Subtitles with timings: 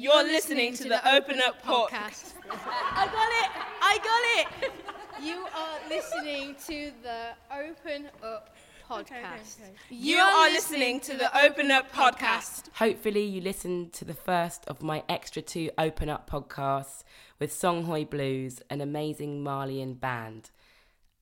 [0.00, 2.34] You're listening to the Open Up podcast.
[2.48, 3.50] I got it!
[3.82, 4.72] I got it!
[5.20, 8.54] You are listening to the Open Up
[8.88, 9.56] podcast.
[9.90, 12.68] You are listening to the Open Up podcast.
[12.74, 17.02] Hopefully, you listened to the first of my extra two Open Up podcasts
[17.40, 20.50] with Songhoy Blues, an amazing Malian band,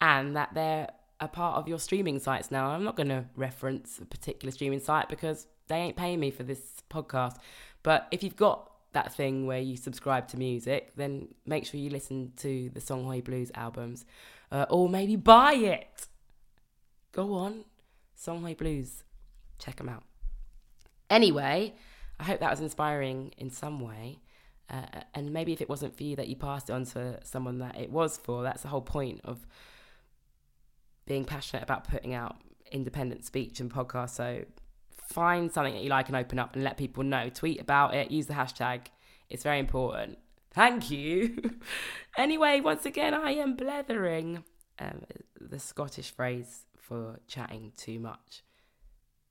[0.02, 2.68] and that they're a part of your streaming sites now.
[2.72, 6.42] I'm not going to reference a particular streaming site because they ain't paying me for
[6.42, 7.38] this podcast.
[7.82, 11.90] But if you've got that thing where you subscribe to music, then make sure you
[11.90, 14.06] listen to the Songhoy Blues albums
[14.50, 16.06] uh, or maybe buy it.
[17.12, 17.66] Go on,
[18.18, 19.04] Songhoy Blues.
[19.58, 20.04] Check them out.
[21.10, 21.74] Anyway,
[22.18, 24.18] I hope that was inspiring in some way.
[24.68, 27.58] Uh, and maybe if it wasn't for you, that you passed it on to someone
[27.58, 28.42] that it was for.
[28.42, 29.46] That's the whole point of
[31.06, 32.36] being passionate about putting out
[32.72, 34.16] independent speech and podcasts.
[34.16, 34.44] So
[35.08, 37.28] find something that you like and open up and let people know.
[37.28, 38.86] Tweet about it, use the hashtag.
[39.28, 40.18] It's very important.
[40.52, 41.52] Thank you.
[42.16, 44.44] anyway, once again, I am blethering.
[44.78, 45.02] Um,
[45.40, 48.42] the Scottish phrase for chatting too much.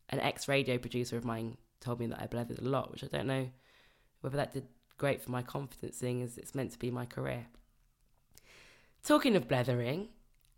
[0.09, 3.07] An ex radio producer of mine told me that I blethered a lot, which I
[3.07, 3.49] don't know
[4.21, 7.47] whether that did great for my confidence, seeing as it's meant to be my career.
[9.03, 10.09] Talking of blethering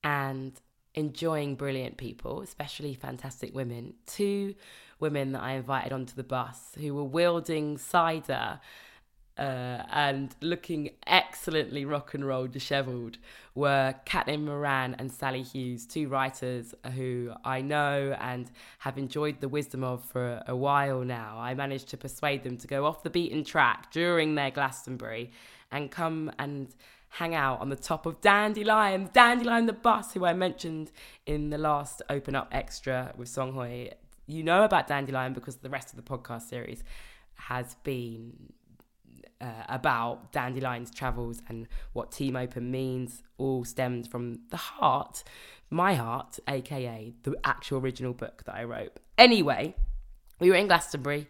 [0.03, 0.59] and
[0.97, 4.55] enjoying brilliant people, especially fantastic women, two
[4.99, 8.59] women that I invited onto the bus who were wielding cider
[9.37, 13.19] uh, and looking excellently rock and roll dishevelled
[13.53, 19.49] were Caitlin Moran and Sali Hughes, two writers who I know and have enjoyed the
[19.49, 21.37] wisdom of for a while now.
[21.37, 25.29] I managed to persuade them to go off the beaten track during their Glastonbury
[25.71, 26.73] and come and
[27.09, 30.91] hang out on the top of Dandelion, Dandelion the bus, who I mentioned
[31.25, 33.93] in the last Open Up Extra with Songhoy.
[34.25, 36.83] You know about Dandelion because the rest of the podcast series
[37.35, 38.51] has been
[39.39, 45.23] uh, about Dandelion's travels and what Team Open means, all stemmed from the heart,
[45.69, 48.99] my heart, aka the actual original book that I wrote.
[49.17, 49.75] Anyway,
[50.39, 51.27] we were in Glastonbury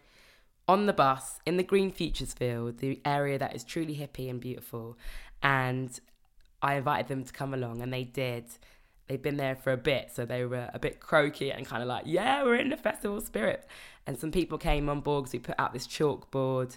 [0.66, 4.40] on the bus in the Green Futures Field, the area that is truly hippie and
[4.40, 4.98] beautiful.
[5.42, 5.98] And
[6.62, 8.44] I invited them to come along, and they did.
[9.06, 11.88] They'd been there for a bit, so they were a bit croaky and kind of
[11.88, 13.66] like, yeah, we're in the festival spirit.
[14.06, 16.76] And some people came on board because we put out this chalkboard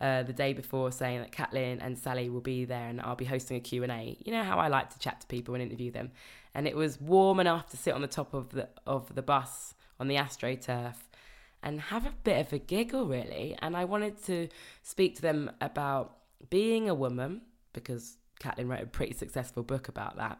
[0.00, 3.24] uh, the day before saying that Caitlin and Sally will be there and I'll be
[3.24, 4.16] hosting a Q&A.
[4.24, 6.10] You know how I like to chat to people and interview them.
[6.54, 9.74] And it was warm enough to sit on the top of the of the bus
[9.98, 10.94] on the AstroTurf
[11.62, 13.56] and have a bit of a giggle really.
[13.60, 14.48] And I wanted to
[14.82, 16.16] speak to them about
[16.50, 17.42] being a woman
[17.76, 20.38] because Caitlin wrote a pretty successful book about that.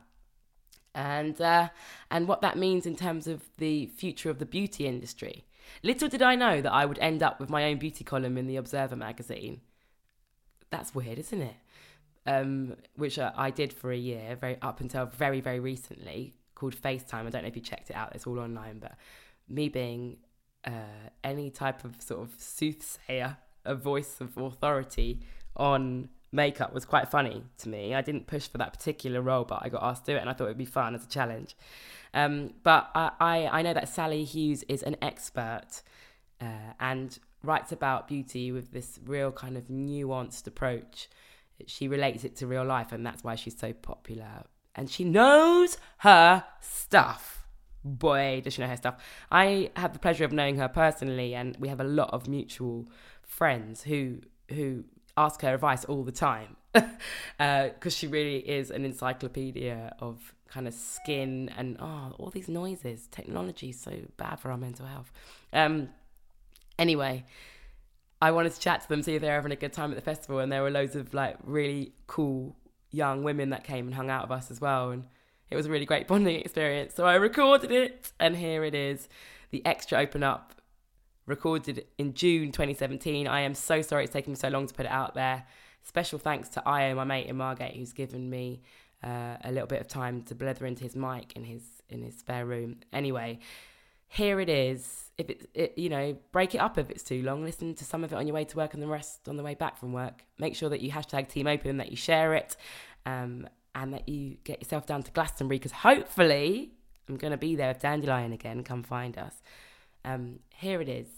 [0.95, 1.69] And uh,
[2.11, 5.45] and what that means in terms of the future of the beauty industry.
[5.83, 8.47] Little did I know that I would end up with my own beauty column in
[8.47, 9.61] the Observer magazine.
[10.71, 11.57] That's weird, isn't it?
[12.27, 16.75] Um, which uh, I did for a year, very up until very very recently, called
[16.75, 17.27] FaceTime.
[17.27, 18.79] I don't know if you checked it out; it's all online.
[18.79, 18.93] But
[19.49, 20.17] me being
[20.65, 25.21] uh, any type of sort of soothsayer, a voice of authority
[25.57, 27.95] on makeup was quite funny to me.
[27.95, 30.31] I didn't push for that particular role, but I got asked to do it, and
[30.31, 31.57] I thought it would be fun as a challenge.
[32.15, 35.83] Um, but I, I, I know that Sali Hughes is an expert
[36.41, 41.09] uh, and writes about beauty with this real kind of nuanced approach.
[41.67, 44.45] She relates it to real life, and that's why she's so popular.
[44.75, 47.47] And she knows her stuff.
[47.83, 48.97] Boy, does she know her stuff.
[49.31, 52.89] I have the pleasure of knowing her personally, and we have a lot of mutual
[53.23, 54.21] friends who
[54.51, 54.85] who
[55.17, 56.91] ask her advice all the time because
[57.41, 63.09] uh, she really is an encyclopedia of kind of skin and oh all these noises
[63.11, 65.11] technology is so bad for our mental health
[65.53, 65.89] um
[66.79, 67.25] anyway
[68.21, 69.97] I wanted to chat to them, see if they were having a good time at
[69.97, 72.57] the festival, and there were loads of like really cool
[72.91, 75.05] young women that came and hung out with us as well, and
[75.51, 76.95] it was a really great bonding experience.
[76.95, 79.09] So I recorded it, and here it is,
[79.51, 80.55] the extra open up,
[81.27, 83.27] recorded in June 2017.
[83.27, 85.45] I am so sorry it's taken me so long to put it out there.
[85.83, 88.63] Special thanks to Io, my mate in Margate, who's given me
[89.05, 92.17] uh, a little bit of time to blether into his mic in his in his
[92.17, 92.81] spare room.
[92.93, 93.39] Anyway,
[94.09, 95.11] here it is.
[95.19, 97.45] If it, it, you know, break it up if it's too long.
[97.45, 99.43] Listen to some of it on your way to work and the rest on the
[99.43, 100.25] way back from work.
[100.39, 102.57] Make sure that you hashtag Team Open, that you share it,
[103.05, 106.73] um, and that you get yourself down to Glastonbury because hopefully
[107.09, 108.63] I'm going to be there with Dandelion again.
[108.65, 109.35] Come find us.
[110.05, 111.09] Um, here it is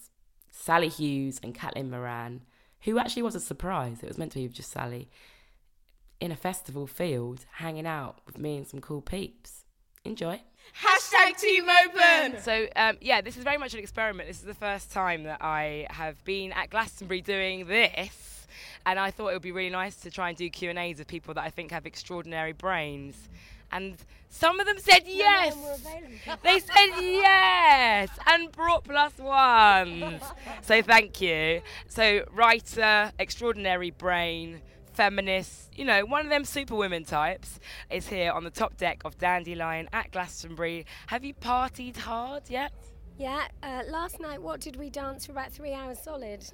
[0.61, 2.43] Sali Hughes and Caitlin Moran,
[2.81, 4.03] who actually was a surprise.
[4.03, 5.09] It was meant to be just Sali
[6.21, 9.65] in a festival field hanging out with me and some cool peeps.
[10.05, 10.41] Enjoy.
[10.85, 12.41] Hashtag Team Open.
[12.43, 14.29] So um, yeah, this is very much an experiment.
[14.29, 18.47] This is the first time that I have been at Glastonbury doing this,
[18.85, 20.99] and I thought it would be really nice to try and do Q and A's
[20.99, 23.29] with people that I think have extraordinary brains.
[23.71, 23.97] And
[24.29, 25.57] some of them said yes.
[26.43, 30.23] They said yes and brought plus ones.
[30.63, 31.63] So thank you.
[31.89, 34.61] So writer, extraordinary brain,
[34.93, 37.59] feminist, you know, one of them superwomen types
[37.91, 40.85] is here on the top deck of Dandelion at Glastonbury.
[41.07, 42.73] Have you partied hard yet?
[43.17, 46.45] Yeah, uh, last night, what did we dance for about three hours solid?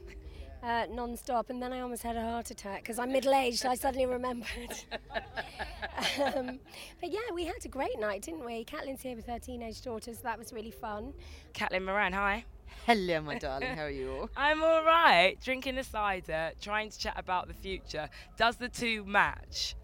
[0.64, 3.66] Uh, non-stop, and then I almost had a heart attack because I'm middle-aged.
[3.66, 4.48] I suddenly remembered.
[6.24, 6.58] um,
[7.00, 8.64] but yeah, we had a great night, didn't we?
[8.64, 11.12] Caitlin's here with her teenage daughter, So that was really fun.
[11.52, 12.46] Caitlin Moran, hi.
[12.86, 13.76] Hello, my darling.
[13.76, 14.30] How are you all?
[14.38, 15.36] I'm all right.
[15.44, 18.08] Drinking a cider, trying to chat about the future.
[18.38, 19.74] Does the two match?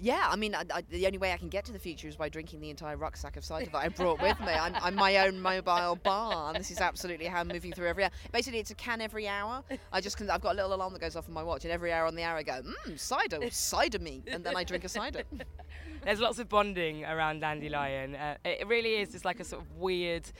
[0.00, 2.16] Yeah, I mean, I, I, the only way I can get to the future is
[2.16, 4.52] by drinking the entire rucksack of cider that I brought with me.
[4.52, 8.04] I'm, I'm my own mobile bar, and this is absolutely how I'm moving through every
[8.04, 8.10] hour.
[8.32, 9.64] Basically, it's a can every hour.
[9.92, 11.72] I just can, I've got a little alarm that goes off on my watch, and
[11.72, 14.84] every hour on the hour I go, mmm, cider, cider me, and then I drink
[14.84, 15.22] a cider.
[16.04, 18.14] There's lots of bonding around Dandelion.
[18.14, 20.30] Uh, it really is just like a sort of weird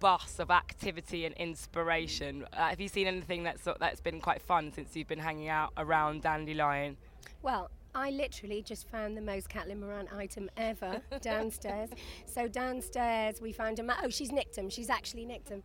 [0.00, 2.46] bus of activity and inspiration.
[2.52, 5.72] Uh, have you seen anything that's that's been quite fun since you've been hanging out
[5.76, 6.96] around Dandelion?
[7.42, 11.88] Well, I literally just found the most Caitlin Moran item ever downstairs.
[12.26, 14.68] so downstairs we found a ma- oh she's nicked them.
[14.68, 15.62] She's actually nicked them.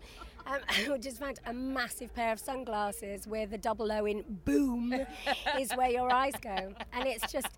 [0.48, 4.94] Um, we just found a massive pair of sunglasses where the double O in boom
[5.60, 7.50] is where your eyes go, and it's just.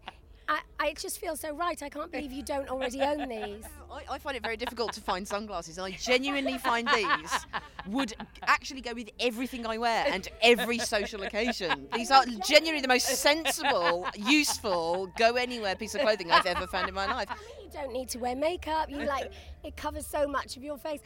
[0.48, 1.82] I, I just feel so right.
[1.82, 3.64] I can't believe you don't already own these.
[3.92, 5.80] I, I find it very difficult to find sunglasses.
[5.80, 7.32] I genuinely find these
[7.88, 8.14] would
[8.44, 11.88] actually go with everything I wear and every social occasion.
[11.94, 16.90] These are genuinely the most sensible, useful, go anywhere piece of clothing I've ever found
[16.90, 17.30] in my life.
[17.64, 18.88] You don't need to wear makeup.
[18.92, 19.32] You like
[19.64, 21.00] it covers so much of your face.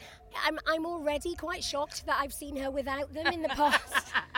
[0.44, 4.12] I'm I'm already quite shocked that I've seen her without them in the past.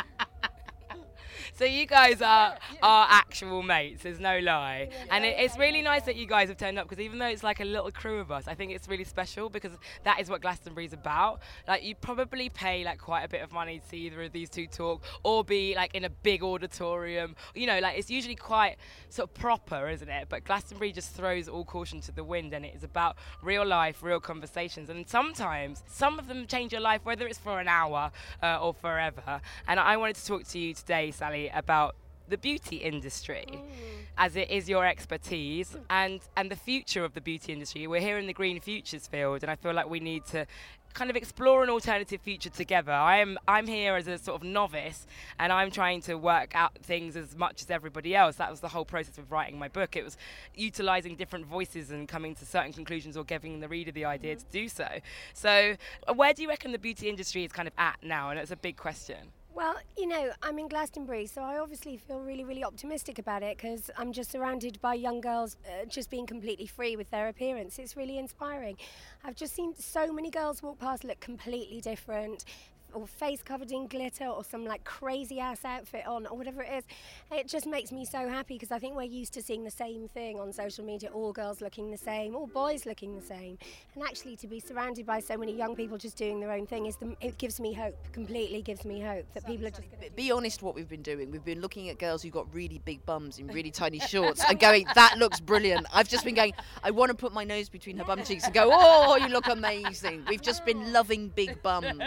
[1.61, 4.03] So you guys are are actual mates.
[4.03, 7.05] There's no lie, and it, it's really nice that you guys have turned up because
[7.05, 9.73] even though it's like a little crew of us, I think it's really special because
[10.05, 11.43] that is what Glastonbury's about.
[11.69, 14.49] Like you probably pay like quite a bit of money to see either of these
[14.49, 17.37] two talk or be like in a big auditorium.
[17.55, 18.77] You know, like it's usually quite
[19.11, 20.29] sort of proper, isn't it?
[20.31, 24.03] But Glastonbury just throws all caution to the wind, and it is about real life,
[24.03, 28.13] real conversations, and sometimes some of them change your life, whether it's for an hour
[28.43, 29.43] uh, or forever.
[29.69, 31.97] And I wanted to talk to you today, Sali, about
[32.31, 33.61] the beauty industry mm.
[34.17, 35.83] as it is your expertise mm.
[35.91, 37.87] and and the future of the beauty industry.
[37.87, 40.47] We're here in the green futures field and i feel like we need to
[40.93, 42.93] kind of explore an alternative future together.
[42.93, 45.07] I am i'm here as a sort of novice
[45.39, 48.37] and i'm trying to work out things as much as everybody else.
[48.37, 49.97] That was the whole process of writing my book.
[49.97, 50.17] It was
[50.55, 54.47] utilizing different voices and coming to certain conclusions or giving the reader the idea mm-hmm.
[54.47, 54.89] to do so.
[55.35, 55.77] So
[56.07, 58.31] uh, where do you reckon the beauty industry is kind of at now?
[58.31, 62.21] And it's a big question Well, you know, I'm in Glastonbury, so I obviously feel
[62.21, 66.25] really, really optimistic about it because I'm just surrounded by young girls uh, just being
[66.25, 67.79] completely free with their appearance.
[67.79, 68.77] It's really inspiring.
[69.25, 72.45] I've just seen so many girls walk past look completely different.
[72.95, 76.73] Or face covered in glitter, or some like crazy ass outfit on, or whatever it
[76.73, 76.85] is.
[77.33, 80.09] It just makes me so happy because I think we're used to seeing the same
[80.09, 83.59] thing on social media all girls looking the same, all boys looking the same.
[83.95, 86.87] And actually, to be surrounded by so many young people just doing their own thing,
[86.87, 90.03] is the, it gives me hope, completely gives me hope that people are just going
[90.03, 90.11] to.
[90.17, 91.31] Be honest what we've been doing.
[91.31, 94.59] We've been looking at girls who've got really big bums in really tiny shorts and
[94.59, 95.87] going, that looks brilliant.
[95.93, 98.55] I've just been going, I want to put my nose between her bum cheeks and
[98.55, 100.25] go, oh, you look amazing.
[100.29, 102.03] We've just been loving big bums.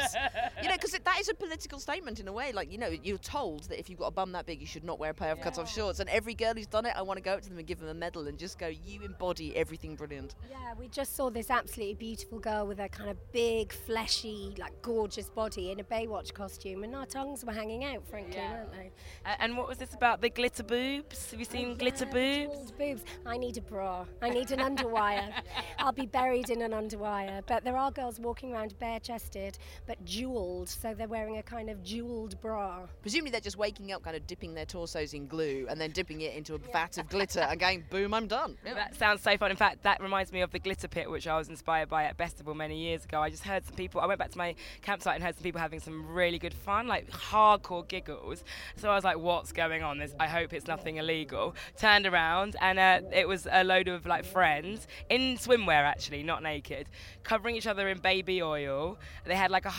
[0.62, 2.52] You know, no, because that is a political statement in a way.
[2.52, 4.84] Like, you know, you're told that if you've got a bum that big, you should
[4.84, 6.00] not wear a pair of cut-off shorts.
[6.00, 7.80] And every girl who's done it, I want to go up to them and give
[7.80, 10.36] them a medal and just go, you embody everything brilliant.
[10.50, 14.74] Yeah, we just saw this absolutely beautiful girl with a kind of big, fleshy, like
[14.82, 18.92] gorgeous body in a Baywatch costume, and our tongues were hanging out, frankly, weren't they?
[19.26, 20.22] A- and what was this about?
[20.22, 21.32] The glitter boobs?
[21.32, 22.12] Have you oh, seen glitter Yeah,
[22.46, 22.54] boobs?
[22.54, 23.04] jeweled boobs.
[23.26, 24.06] I need a bra.
[24.22, 25.32] I need an underwire.
[25.78, 27.42] I'll be buried in an underwire.
[27.46, 31.70] But there are girls walking around bare chested, but jeweled, so they're wearing a kind
[31.70, 32.82] of jeweled bra.
[33.02, 36.22] Presumably they're just waking up, kind of dipping their torsos in glue and then dipping
[36.22, 38.58] it into a vat of glitter and going, boom, I'm done.
[38.66, 38.74] Yeah.
[38.76, 39.52] That sounds so fun.
[39.52, 42.18] In fact, that reminds me of the glitter pit, which I was inspired by at
[42.18, 43.22] Festival many years ago.
[43.22, 44.02] I just heard some people.
[44.02, 46.88] I went back to my campsite and heard some people having some really good fun,
[46.88, 48.44] like hardcore giggles.
[48.76, 49.98] So I was like, "What's going on?
[49.98, 54.06] This, I hope it's nothing illegal." Turned around and uh, it was a load of
[54.06, 56.88] like friends in swimwear, actually, not naked,
[57.24, 58.98] covering each other in baby oil.
[59.26, 59.70] They had like a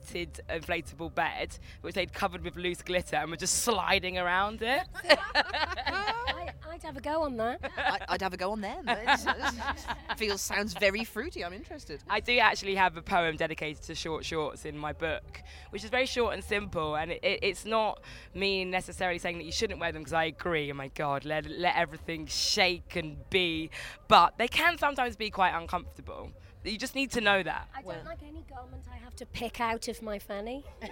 [0.00, 4.82] half-inflated, inflatable bed, which they'd covered with loose glitter, and were just sliding around it.
[5.04, 7.60] I, I'd have a go on that.
[7.76, 8.88] I, I'd have a go on them.
[8.88, 11.44] It's- it's- feels, sounds very fruity.
[11.44, 12.02] I'm interested.
[12.08, 15.90] I do actually have a poem dedicated to short shorts in my book, which is
[15.90, 18.00] very short and simple, and it, it, it's not
[18.34, 20.70] me necessarily saying that you shouldn't wear them because I agree.
[20.70, 23.70] Oh my God, let let everything shake and be,
[24.08, 26.30] but they can sometimes be quite uncomfortable.
[26.64, 27.68] You just need to know that.
[27.74, 30.64] I don't like any garment I have to pick out of my fanny.
[30.80, 30.86] Do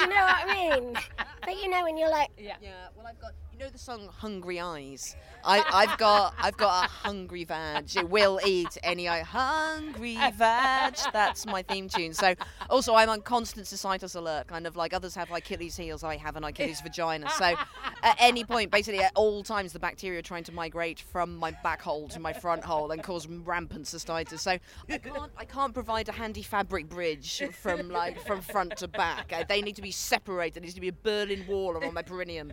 [0.00, 0.98] you know what I mean?
[1.42, 2.56] But you know, when you're like, Yeah.
[2.96, 6.88] Well, I've got you know the song "Hungry Eyes." I, I've got I've got a
[6.88, 7.96] hungry vag.
[7.96, 9.22] It will eat any eye.
[9.22, 10.96] Hungry vag.
[11.12, 12.12] That's my theme tune.
[12.12, 12.34] So
[12.68, 14.48] also I'm on constant cystitis alert.
[14.48, 16.04] Kind of like others have Achilles heels.
[16.04, 17.30] I have an Achilles vagina.
[17.30, 17.54] So
[18.02, 21.52] at any point, basically at all times, the bacteria are trying to migrate from my
[21.62, 24.40] back hole to my front hole and cause rampant cystitis.
[24.40, 24.58] So
[24.90, 29.32] I can't I can't provide a handy fabric bridge from like from front to back.
[29.32, 30.54] Uh, They need to be separated.
[30.54, 32.52] There needs to be a Berlin Wall around my perineum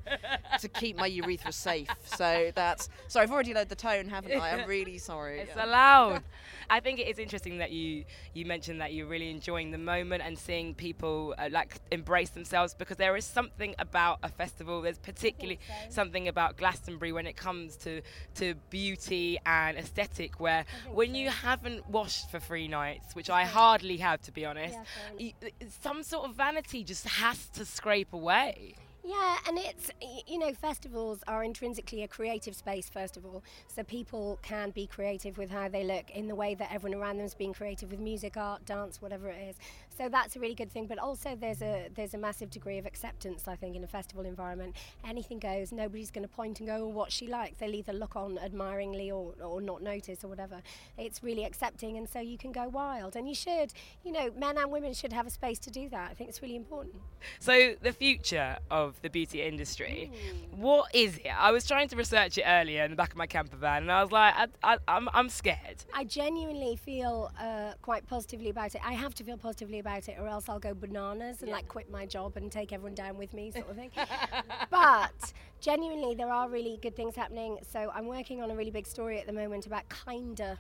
[0.59, 1.87] to keep my urethra safe.
[2.05, 3.23] So that's sorry.
[3.23, 4.51] I've already lowered the tone, haven't I?
[4.51, 5.39] I'm really sorry.
[5.39, 6.21] It's allowed.
[6.69, 10.23] I think it is interesting that you you mentioned that you're really enjoying the moment
[10.25, 14.81] and seeing people uh, like embrace themselves because there is something about a festival.
[14.81, 15.59] There's particularly
[15.89, 18.01] something about Glastonbury when it comes to
[18.35, 20.39] to beauty and aesthetic.
[20.39, 24.77] Where when you haven't washed for three nights, which I hardly have to be honest,
[25.19, 28.75] Yeah, y- some sort of vanity just has to scrape away.
[29.05, 29.91] Yeah, and it's,
[30.27, 33.43] you know, festivals are intrinsically a creative space, first of all.
[33.67, 37.17] So people can be creative with how they look in the way that everyone around
[37.17, 39.55] them is being creative with music, art, dance, whatever it is.
[39.97, 40.87] So that's a really good thing.
[40.87, 44.25] But also, there's a there's a massive degree of acceptance, I think, in a festival
[44.25, 44.75] environment.
[45.07, 45.71] Anything goes.
[45.71, 47.59] Nobody's going to point and go, oh, what she likes.
[47.59, 50.61] They'll either look on admiringly or, or not notice or whatever.
[50.97, 53.15] It's really accepting, and so you can go wild.
[53.15, 53.73] And you should,
[54.03, 56.11] you know, men and women should have a space to do that.
[56.11, 56.95] I think it's really important.
[57.39, 60.11] So the future of the beauty industry,
[60.55, 61.27] what is it?
[61.27, 63.91] I was trying to research it earlier in the back of my camper van, and
[63.91, 65.83] I was like, I, I, I'm, I'm scared.
[65.93, 68.81] I genuinely feel uh, quite positively about it.
[68.83, 71.91] I have to feel positively about it, or else I'll go bananas and like quit
[71.91, 73.91] my job and take everyone down with me, sort of thing.
[74.69, 77.59] but genuinely, there are really good things happening.
[77.69, 80.57] So I'm working on a really big story at the moment about kinder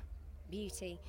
[0.51, 0.99] beauty.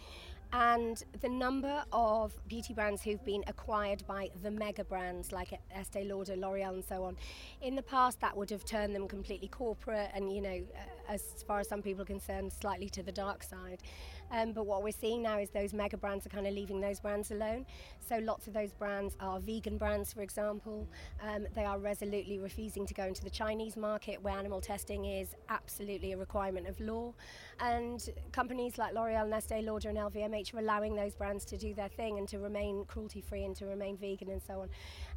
[0.52, 6.04] And the number of beauty brands who've been acquired by the mega brands like Estee
[6.04, 7.16] Lauder, L'Oreal, and so on,
[7.61, 10.61] in the past that would have turned them completely corporate and, you know,
[11.09, 13.83] as far as some people are concerned, slightly to the dark side.
[14.30, 17.00] Um, but what we're seeing now is those mega brands are kind of leaving those
[17.00, 17.66] brands alone.
[18.06, 20.88] So lots of those brands are vegan brands, for example.
[21.22, 25.34] Um, they are resolutely refusing to go into the Chinese market where animal testing is
[25.48, 27.14] absolutely a requirement of law.
[27.60, 31.88] And companies like L'Oreal, Estee Lauder, and LVMH are allowing those brands to do their
[31.88, 34.68] thing and to remain cruelty free and to remain vegan and so on.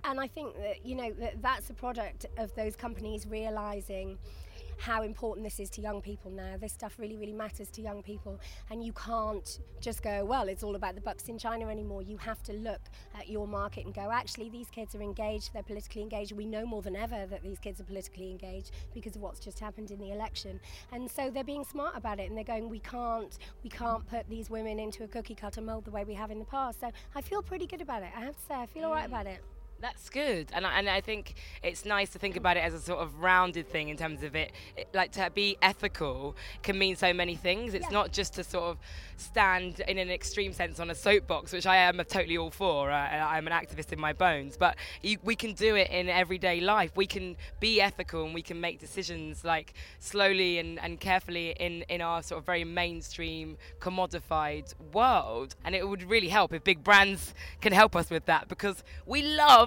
[0.03, 4.17] And I think that, you know, that that's a product of those companies realizing
[4.77, 6.55] how important this is to young people now.
[6.59, 8.39] This stuff really, really matters to young people.
[8.69, 12.01] And you can't just go, well, it's all about the bucks in China anymore.
[12.01, 12.81] You have to look
[13.17, 16.31] at your market and go, actually, these kids are engaged, they're politically engaged.
[16.31, 19.59] We know more than ever that these kids are politically engaged because of what's just
[19.59, 20.59] happened in the election.
[20.91, 24.29] And so they're being smart about it and they're going, we can't, we can't put
[24.29, 26.79] these women into a cookie cutter mold the way we have in the past.
[26.79, 28.09] So I feel pretty good about it.
[28.15, 29.35] I have to say, I feel all right about mm.
[29.35, 29.43] it.
[29.79, 32.79] That's good, and I, and I think it's nice to think about it as a
[32.79, 36.95] sort of rounded thing in terms of it, it like to be ethical can mean
[36.95, 37.75] so many things.
[37.75, 38.77] It's not just to sort of
[39.17, 42.89] stand in an extreme sense on a soapbox, which I am totally all for.
[42.89, 46.59] Uh, I'm an activist in my bones, but you, we can do it in everyday
[46.59, 46.91] life.
[46.95, 51.83] We can be ethical and we can make decisions like slowly and, and carefully in
[51.83, 56.83] in our sort of very mainstream commodified world, and it would really help if big
[56.83, 59.66] brands can help us with that because we love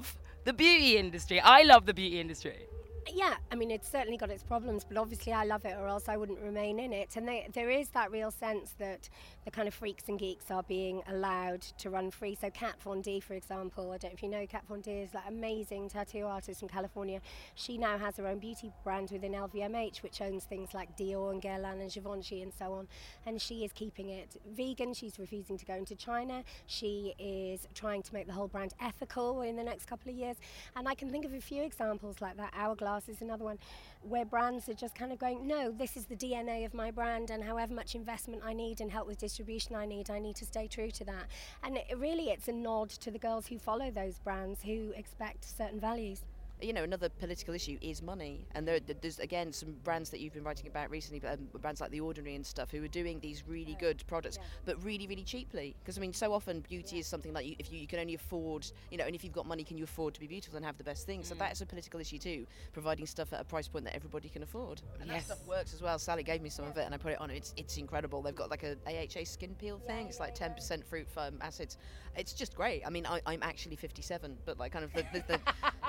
[0.51, 1.39] the beauty industry.
[1.41, 2.70] I love the beauty industry.
[3.09, 6.09] Yeah, I mean, it's certainly got its problems, but obviously I love it, or else
[6.09, 7.17] I wouldn't remain in it.
[7.17, 9.09] And they, there is that real sense that
[9.45, 12.37] the kind of freaks and geeks are being allowed to run free.
[12.41, 14.91] So Kat Von D, for example, I don't know if you know Kat Von D
[14.91, 17.21] is that amazing tattoo artist from California.
[17.55, 21.43] She now has her own beauty brand within LVMH, which owns things like Dior and
[21.43, 22.87] Guerlain and Givenchy and so on.
[23.27, 24.95] And she is keeping it vegan.
[24.95, 26.45] She's refusing to go into China.
[26.67, 30.37] She is trying to make the whole brand ethical in the next couple of years.
[30.77, 32.53] And I can think of a few examples like that.
[32.55, 33.59] Hourglass is another one
[34.03, 37.31] where brands are just kind of going, no, this is the DNA of my brand,
[37.31, 40.45] and however much investment I need and help with distribution I need, I need to
[40.45, 41.27] stay true to that.
[41.63, 45.45] And it, really, it's a nod to the girls who follow those brands who expect
[45.45, 46.23] certain values
[46.63, 48.47] you know, another political issue is money.
[48.55, 51.91] And there, there's again some brands that you've been writing about recently, um, brands like
[51.91, 54.47] The Ordinary and stuff, who are doing these really good products, yeah.
[54.65, 55.75] but really, really cheaply.
[55.83, 57.01] Because I mean, so often beauty yeah.
[57.01, 59.33] is something that you, if you, you, can only afford, you know, and if you've
[59.33, 61.27] got money, can you afford to be beautiful and have the best things?
[61.27, 61.29] Mm.
[61.31, 64.43] So that's a political issue too, providing stuff at a price point that everybody can
[64.43, 64.83] afford.
[65.01, 65.27] And yes.
[65.27, 65.99] that stuff works as well.
[65.99, 67.31] Sali gave me some of it, and I put it on.
[67.31, 68.23] It's it's incredible.
[68.23, 70.07] They've got like a AHA skin peel thing.
[70.07, 71.77] it's like 10% fruit um, acids.
[72.17, 72.83] It's just great.
[72.87, 75.41] I mean, I, am actually 57, but like kind of the, the, the,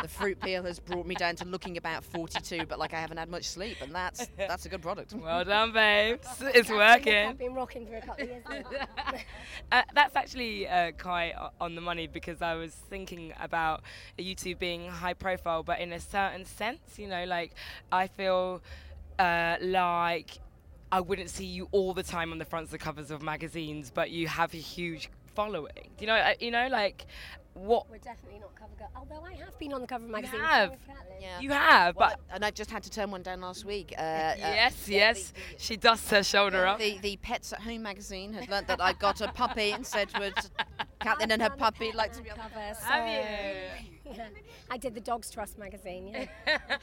[0.03, 3.17] the fruit peel has brought me down to looking about 42, but like I haven't
[3.17, 5.13] had much sleep, and that's that's a good product.
[5.13, 6.27] Well done, babes.
[6.41, 7.27] It's working.
[7.27, 8.43] I've been rocking for a couple of years
[9.71, 13.83] uh, that's actually uh, quite on the money because I was thinking about
[14.17, 17.53] YouTube being high profile, but in a certain sense, you know, like
[17.91, 18.61] I feel
[19.19, 20.39] uh, like
[20.91, 23.91] I wouldn't see you all the time on the fronts of the covers of magazines,
[23.93, 25.89] but you have a huge following.
[25.97, 26.33] Do you know?
[26.39, 27.05] You know, like
[27.53, 27.89] what?
[27.89, 28.89] We're definitely not cover girl.
[28.95, 30.39] Although I have been on the cover of magazines.
[30.41, 30.77] You have.
[31.19, 31.39] Yeah.
[31.39, 33.93] You have, well, but and I just had to turn one down last week.
[33.97, 35.29] Uh, yes, uh, yes.
[35.29, 36.79] The, the, she dusts her shoulder up.
[36.79, 40.09] The, the Pets at Home magazine had learnt that I got a puppy and said
[40.19, 40.33] would
[40.99, 42.73] Kathleen and her puppy like to be on the cover.
[42.79, 44.11] So have you?
[44.13, 44.27] Yeah.
[44.71, 46.27] I did the Dogs Trust magazine.
[46.47, 46.57] Yeah.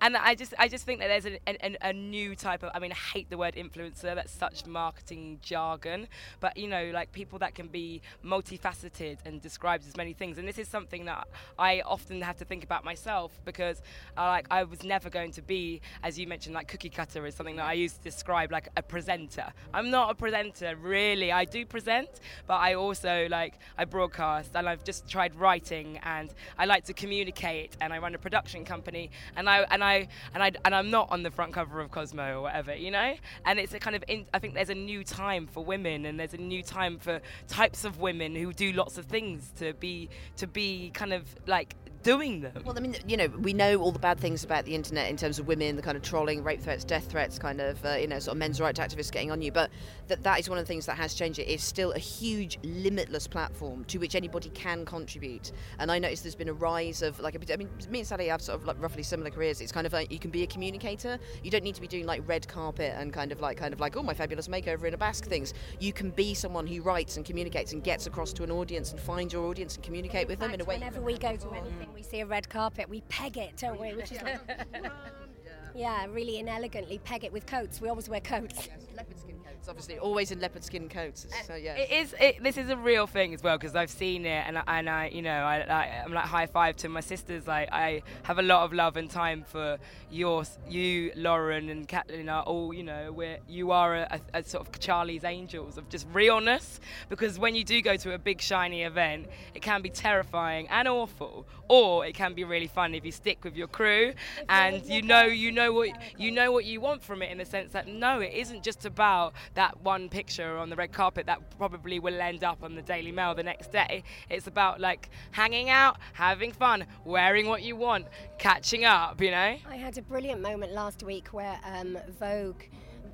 [0.00, 2.78] and I just I just think that there's a, a, a, new type of I
[2.78, 6.08] mean I hate the word influencer that's such marketing jargon
[6.40, 10.38] but you know like people that can be multifaceted and describes as many things.
[10.38, 11.26] And this is something that
[11.58, 13.80] I often have to think about myself because
[14.16, 17.34] I, like I was never going to be as you mentioned like cookie cutter is
[17.34, 19.46] something that I used to describe like a presenter.
[19.72, 21.32] I'm not a presenter really.
[21.32, 26.32] I do present but I also like I broadcast and I've just tried writing and
[26.58, 30.42] I like to communicate and I run a production company and I and I and
[30.42, 33.14] I and I'm not on the front cover of Cosmo or whatever, you know.
[33.44, 36.18] And it's a kind of in, I think there's a new time for women, and
[36.18, 40.08] there's a new time for types of women who do lots of things to be
[40.36, 41.74] to be kind of like
[42.06, 42.62] doing them.
[42.64, 45.16] Well, I mean, you know, we know all the bad things about the internet in
[45.16, 48.06] terms of women, the kind of trolling, rape threats, death threats, kind of, uh, you
[48.06, 49.50] know, sort of men's rights activists getting on you.
[49.50, 49.70] But
[50.06, 51.40] that that is one of the things that has changed.
[51.40, 55.50] It is still a huge, limitless platform to which anybody can contribute.
[55.80, 58.40] And I noticed there's been a rise of like, I mean, me and Sali have
[58.40, 59.60] sort of like roughly similar careers.
[59.60, 61.18] It's kind of like you can be a communicator.
[61.42, 63.80] You don't need to be doing like red carpet and kind of like kind of
[63.80, 65.54] like oh my fabulous makeover in a basque things.
[65.80, 69.00] You can be someone who writes and communicates and gets across to an audience and
[69.00, 70.76] find your audience and communicate with them in a way.
[70.76, 73.94] Whenever we go to anything, we see a red carpet we peg it, don't we?
[73.94, 74.40] Which is like,
[75.74, 77.80] yeah, really inelegantly peg it with coats.
[77.80, 78.68] We always wear coats.
[78.68, 79.35] Yes, leopard skin
[79.66, 81.26] coats, obviously, always in leopard skin coats.
[81.26, 82.14] Uh, so yeah, it is.
[82.20, 84.88] It, this is a real thing as well because I've seen it, and I, and
[84.88, 87.46] I, you know, I, I, am like high five to my sisters.
[87.46, 89.78] Like I have a lot of love and time for
[90.10, 94.44] your, you, Lauren, and Kathleen are all, you know, where you are a, a, a
[94.44, 96.80] sort of Charlie's Angels of just realness.
[97.08, 100.88] Because when you do go to a big shiny event, it can be terrifying and
[100.88, 104.12] awful, or it can be really fun if you stick with your crew
[104.48, 107.44] and you know, you know what you know what you want from it in the
[107.44, 111.58] sense that no, it isn't just about that one picture on the red carpet that
[111.58, 114.04] probably will end up on the Daily Mail the next day.
[114.30, 118.06] It's about like hanging out, having fun, wearing what you want,
[118.38, 119.20] catching up.
[119.20, 119.56] You know.
[119.68, 122.62] I had a brilliant moment last week where um, Vogue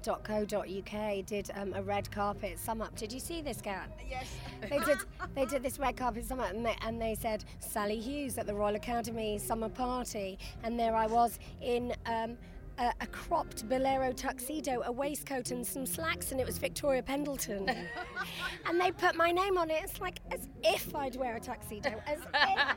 [0.03, 2.95] .co.uk did um, a red carpet sum up.
[2.97, 3.89] Did you see this, Kat?
[4.09, 4.27] Yes.
[4.69, 4.99] they did.
[5.35, 8.47] They did this red carpet sum up, and they, and they said Sali Hughes at
[8.47, 11.95] the Royal Academy summer party, and there I was in.
[12.05, 12.37] Um,
[12.79, 17.69] a, a cropped bolero tuxedo, a waistcoat, and some slacks, and it was Victoria Pendleton.
[18.67, 19.83] and they put my name on it.
[19.85, 22.77] It's like as if I'd wear a tuxedo, as if.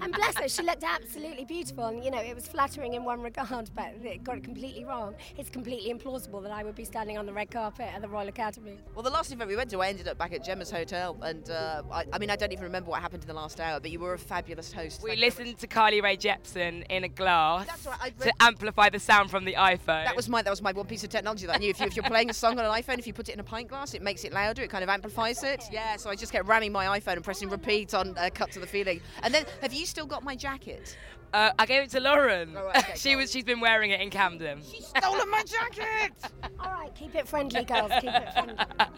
[0.00, 3.20] and bless her, she looked absolutely beautiful, and you know it was flattering in one
[3.22, 5.14] regard, but it got it completely wrong.
[5.36, 8.28] It's completely implausible that I would be standing on the red carpet at the Royal
[8.28, 8.78] Academy.
[8.94, 11.48] Well, the last event we went to, I ended up back at Gemma's Hotel, and
[11.50, 13.90] uh, I, I mean, I don't even remember what happened in the last hour, but
[13.90, 15.02] you were a fabulous host.
[15.02, 15.26] We Thank you.
[15.26, 19.30] listened to Carly Rae Jepsen in a glass That's right, I to amplify the sound
[19.30, 20.04] from the iPhone.
[20.04, 21.70] That was my that was my one piece of technology that I knew.
[21.70, 23.40] If, you, if you're playing a song on an iPhone, if you put it in
[23.40, 24.62] a pint glass, it makes it louder.
[24.62, 25.64] It kind of amplifies it.
[25.72, 25.96] Yeah.
[25.96, 28.66] So I just kept ramming my iPhone and pressing repeat on uh, "Cut to the
[28.66, 30.96] Feeling." And then, have you still got my jacket?
[31.36, 32.54] Uh, I gave it to Lauren.
[32.56, 33.30] Oh, right, okay, she was.
[33.30, 34.62] She's been wearing it in Camden.
[34.62, 36.14] She stole my jacket.
[36.58, 37.92] All right, keep it friendly, girls.
[38.00, 38.54] Keep it friendly.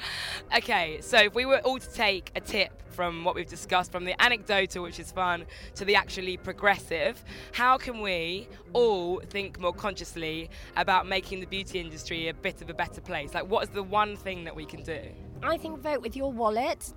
[0.57, 4.05] okay, so if we were all to take a tip from what we've discussed, from
[4.05, 9.72] the anecdotal, which is fun, to the actually progressive, how can we all think more
[9.72, 13.35] consciously about making the beauty industry a bit of a better place?
[13.35, 15.01] Like, what is the one thing that we can do?
[15.42, 16.92] I think vote with your wallet.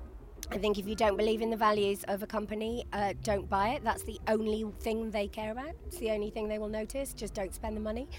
[0.53, 3.69] I think if you don't believe in the values of a company, uh, don't buy
[3.69, 3.85] it.
[3.85, 5.71] That's the only thing they care about.
[5.87, 7.13] It's the only thing they will notice.
[7.13, 8.09] Just don't spend the money.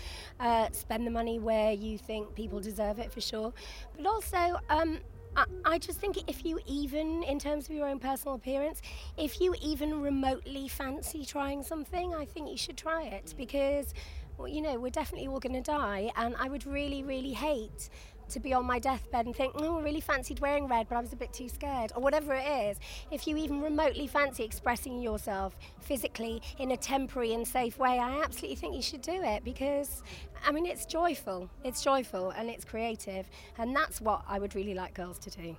[0.41, 3.53] Uh, spend the money where you think people deserve it for sure.
[3.95, 5.01] But also, um,
[5.37, 8.81] I, I just think if you even, in terms of your own personal appearance,
[9.19, 13.93] if you even remotely fancy trying something, I think you should try it because,
[14.39, 17.91] well, you know, we're definitely all going to die, and I would really, really hate
[18.33, 21.01] to be on my deathbed and think, oh, I really fancied wearing red, but I
[21.01, 22.79] was a bit too scared, or whatever it is.
[23.11, 28.23] If you even remotely fancy expressing yourself physically in a temporary and safe way, I
[28.23, 30.03] absolutely think you should do it because,
[30.47, 31.49] I mean, it's joyful.
[31.65, 35.57] It's joyful and it's creative, and that's what I would really like girls to do.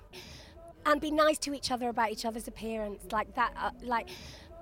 [0.86, 4.08] And be nice to each other about each other's appearance, like that, uh, like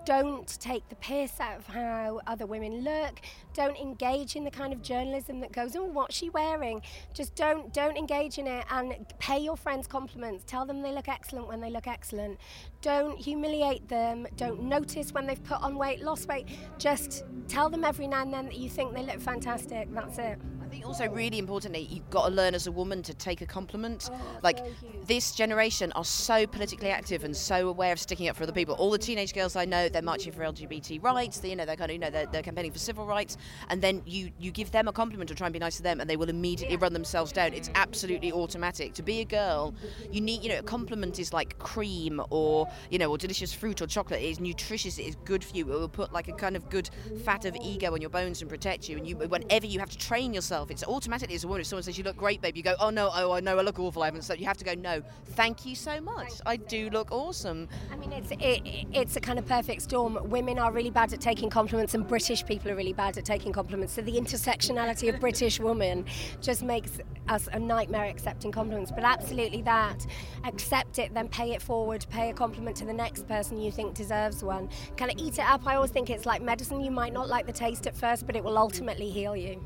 [0.04, 3.20] don't take the piss out of how other women look
[3.54, 6.80] don't engage in the kind of journalism that goes oh what's she wearing
[7.14, 11.08] just don't don't engage in it and pay your friends compliments tell them they look
[11.08, 12.38] excellent when they look excellent
[12.80, 16.46] don't humiliate them don't notice when they've put on weight lost weight
[16.78, 20.38] just tell them every now and then that you think they look fantastic that's it
[20.62, 23.46] I think also really importantly, you've got to learn as a woman to take a
[23.46, 24.08] compliment.
[24.10, 24.64] Oh, like so
[25.06, 28.74] this generation are so politically active and so aware of sticking up for other people.
[28.76, 31.40] All the teenage girls I know, they're marching for LGBT rights.
[31.40, 33.36] They, you know, they're kind of, you know, they're, they're campaigning for civil rights.
[33.68, 36.00] And then you you give them a compliment or try and be nice to them,
[36.00, 37.52] and they will immediately run themselves down.
[37.52, 38.94] It's absolutely automatic.
[38.94, 39.74] To be a girl,
[40.10, 43.80] you need, you know, a compliment is like cream or you know, or delicious fruit
[43.80, 44.20] or chocolate.
[44.20, 44.98] It is nutritious.
[44.98, 45.72] It is good for you.
[45.72, 46.90] It will put like a kind of good
[47.24, 48.96] fat of ego on your bones and protect you.
[48.96, 51.60] And you, whenever you have to train yourself, it's automatically as a woman.
[51.62, 53.62] If someone says you look great, babe, you go, oh no, oh I know I
[53.62, 54.02] look awful.
[54.02, 54.22] I haven't.
[54.22, 56.32] So you have to go, no, thank you so much.
[56.46, 57.68] I do look awesome.
[57.90, 60.18] I mean, it's it, it's a kind of perfect storm.
[60.30, 63.52] Women are really bad at taking compliments, and British people are really bad at taking
[63.52, 63.94] compliments.
[63.94, 66.04] So the intersectionality of British women
[66.42, 68.92] just makes us a nightmare accepting compliments.
[68.92, 70.06] But absolutely that,
[70.44, 73.94] accept it, then pay it forward, pay a compliment to the next person you think
[73.94, 74.68] deserves one.
[74.98, 75.66] Kind of eat it up.
[75.66, 76.80] I always think it's like medicine.
[76.82, 79.64] You might not like the taste at first, but it will ultimately heal you.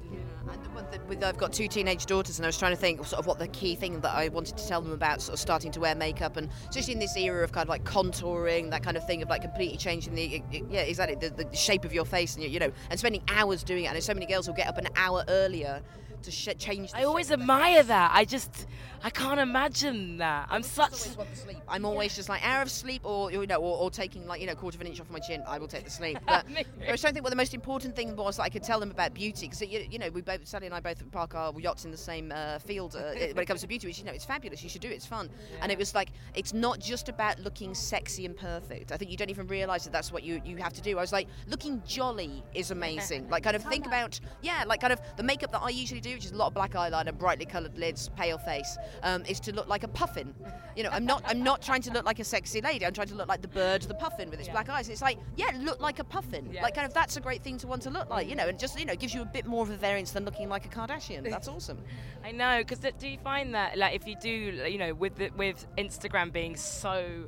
[1.09, 3.39] And I've got two teenage daughters, and I was trying to think sort of what
[3.39, 5.95] the key thing that I wanted to tell them about, sort of starting to wear
[5.95, 9.23] makeup, and especially in this era of kind of like contouring, that kind of thing
[9.23, 12.59] of like completely changing the yeah, exactly the, the shape of your face, and you,
[12.59, 13.93] know, and spending hours doing it.
[13.93, 15.83] And so many girls will get up an hour earlier
[16.23, 16.93] to sh- change.
[16.93, 18.11] The I always shape of their admire that.
[18.15, 18.67] I just,
[19.03, 20.49] I can't imagine that.
[20.51, 20.93] I'm such.
[20.93, 21.57] always want the sleep.
[21.69, 24.47] I'm always just like hour of sleep, or you know, or, or taking like you
[24.47, 25.43] know quarter of an inch off my chin.
[25.47, 26.19] I will take the sleep.
[26.27, 26.45] But
[26.87, 28.81] I was trying to think what the most important thing was that I could tell
[28.81, 31.59] them about beauty because you, you know we both Sali and I both park our
[31.61, 33.87] yachts in the same uh, field uh, when it comes to beauty.
[33.87, 34.63] Which you know it's fabulous.
[34.63, 34.95] You should do it.
[34.95, 35.31] It's fun.
[35.63, 38.93] And it was like it's not just about looking sexy and perfect.
[38.93, 40.99] I think you don't even realise that that's what you you have to do.
[40.99, 43.29] I was like looking jolly is amazing.
[43.29, 46.16] like kind of think about yeah, like kind of the makeup that I usually do,
[46.17, 49.55] which is a lot of black eyeliner, brightly coloured lids, pale face, um, is to
[49.55, 50.35] look like a puffin.
[50.75, 52.87] You know, I'm not I'm not trying to look like a sexy lady.
[52.87, 54.89] I'm trying to look like the bird, the puffin with its black eyes.
[54.89, 56.49] It's like yeah, look like a puffin.
[56.51, 56.63] Yeah.
[56.63, 58.29] Like kind of that's a great thing to want to look like.
[58.29, 60.25] You know, and just you know gives you a bit more of a variance than
[60.25, 61.29] looking like a Kardashian.
[61.37, 61.79] That's awesome.
[62.25, 65.31] I know, because do you find that, like, if you do, you know, with the,
[65.37, 67.27] with Instagram being so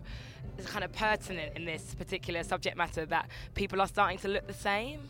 [0.64, 4.54] kind of pertinent in this particular subject matter, that people are starting to look the
[4.54, 5.00] same?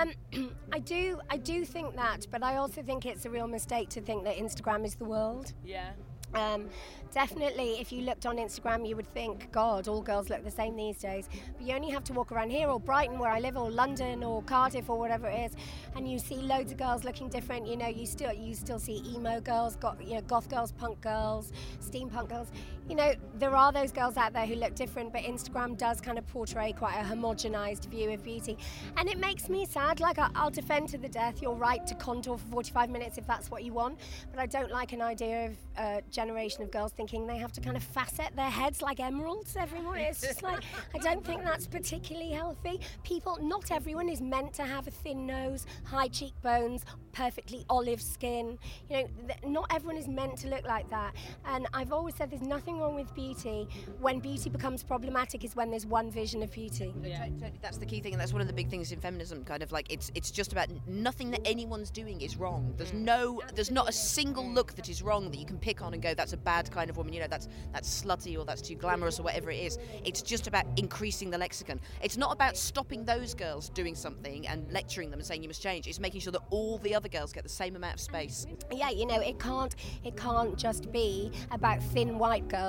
[0.00, 0.12] Um,
[0.72, 4.00] I do, I do think that, but I also think it's a real mistake to
[4.00, 5.52] think that Instagram is the world.
[5.64, 5.90] Yeah.
[6.34, 6.68] Um,
[7.12, 10.74] definitely, if you looked on Instagram, you would think, God, all girls look the same
[10.74, 11.28] these days.
[11.56, 14.24] But you only have to walk around here, or Brighton, where I live, or London,
[14.24, 15.56] or Cardiff, or whatever it is,
[15.94, 17.68] and you see loads of girls looking different.
[17.68, 21.00] You know, you still you still see emo girls, got you know, goth girls, punk
[21.00, 22.48] girls, steampunk girls.
[22.88, 26.18] You know, there are those girls out there who look different, but Instagram does kind
[26.18, 28.58] of portray quite a homogenized view of beauty,
[28.98, 30.00] and it makes me sad.
[30.00, 33.50] Like I'll defend to the death your right to contour for 45 minutes if that's
[33.50, 33.98] what you want,
[34.30, 37.60] but I don't like an idea of a generation of girls thinking they have to
[37.60, 40.04] kind of facet their heads like emeralds every morning.
[40.04, 40.62] It's just like,
[40.94, 42.80] I don't think that's particularly healthy.
[43.02, 48.58] People, not everyone is meant to have a thin nose, high cheekbones, perfectly olive skin.
[48.90, 49.08] You know,
[49.46, 51.14] not everyone is meant to look like that.
[51.46, 52.42] And I've always said there's
[52.74, 53.68] nothing wrong with beauty.
[54.00, 56.94] When beauty becomes problematic is when there's one vision of beauty.
[57.02, 57.28] Yeah.
[57.62, 59.44] That's the key thing, and that's one of the big things in feminism.
[59.44, 62.74] Kind of like it's it's just about nothing that anyone's doing is wrong.
[62.76, 63.00] There's mm.
[63.00, 66.02] no, there's not a single look that is wrong that you can pick on and
[66.02, 67.12] go, that's a bad kind of woman.
[67.12, 69.78] You know, that's that's slutty or that's too glamorous or whatever it is.
[70.04, 71.80] It's just about increasing the lexicon.
[72.02, 75.62] It's not about stopping those girls doing something and lecturing them and saying you must
[75.62, 75.86] change.
[75.86, 78.46] It's making sure that all the other girls get the same amount of space.
[78.72, 82.63] Yeah, you know, it can't it can't just be about thin white girls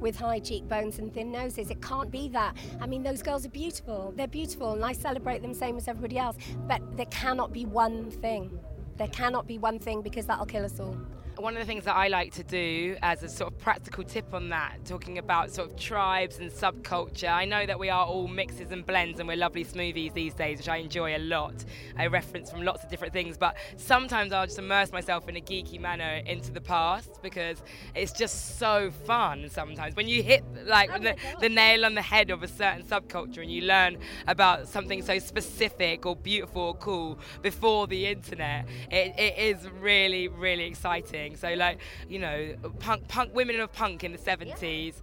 [0.00, 1.70] with high cheekbones and thin noses.
[1.70, 2.56] It can't be that.
[2.80, 4.12] I mean, those girls are beautiful.
[4.16, 6.36] They're beautiful, and I celebrate them same as everybody else.
[6.68, 8.58] But there cannot be one thing.
[8.96, 10.96] There cannot be one thing because that'll kill us all.
[11.40, 14.34] One of the things that I like to do as a sort of practical tip
[14.34, 18.28] on that, talking about sort of tribes and subculture, I know that we are all
[18.28, 21.54] mixes and blends and we're lovely smoothies these days, which I enjoy a lot.
[21.96, 25.40] I reference from lots of different things, but sometimes I'll just immerse myself in a
[25.40, 27.62] geeky manner into the past because
[27.94, 29.96] it's just so fun sometimes.
[29.96, 33.38] When you hit like oh the, the nail on the head of a certain subculture
[33.38, 39.18] and you learn about something so specific or beautiful or cool before the internet, it,
[39.18, 41.29] it is really, really exciting.
[41.36, 44.94] So like, you know, punk, punk women of punk in the 70s,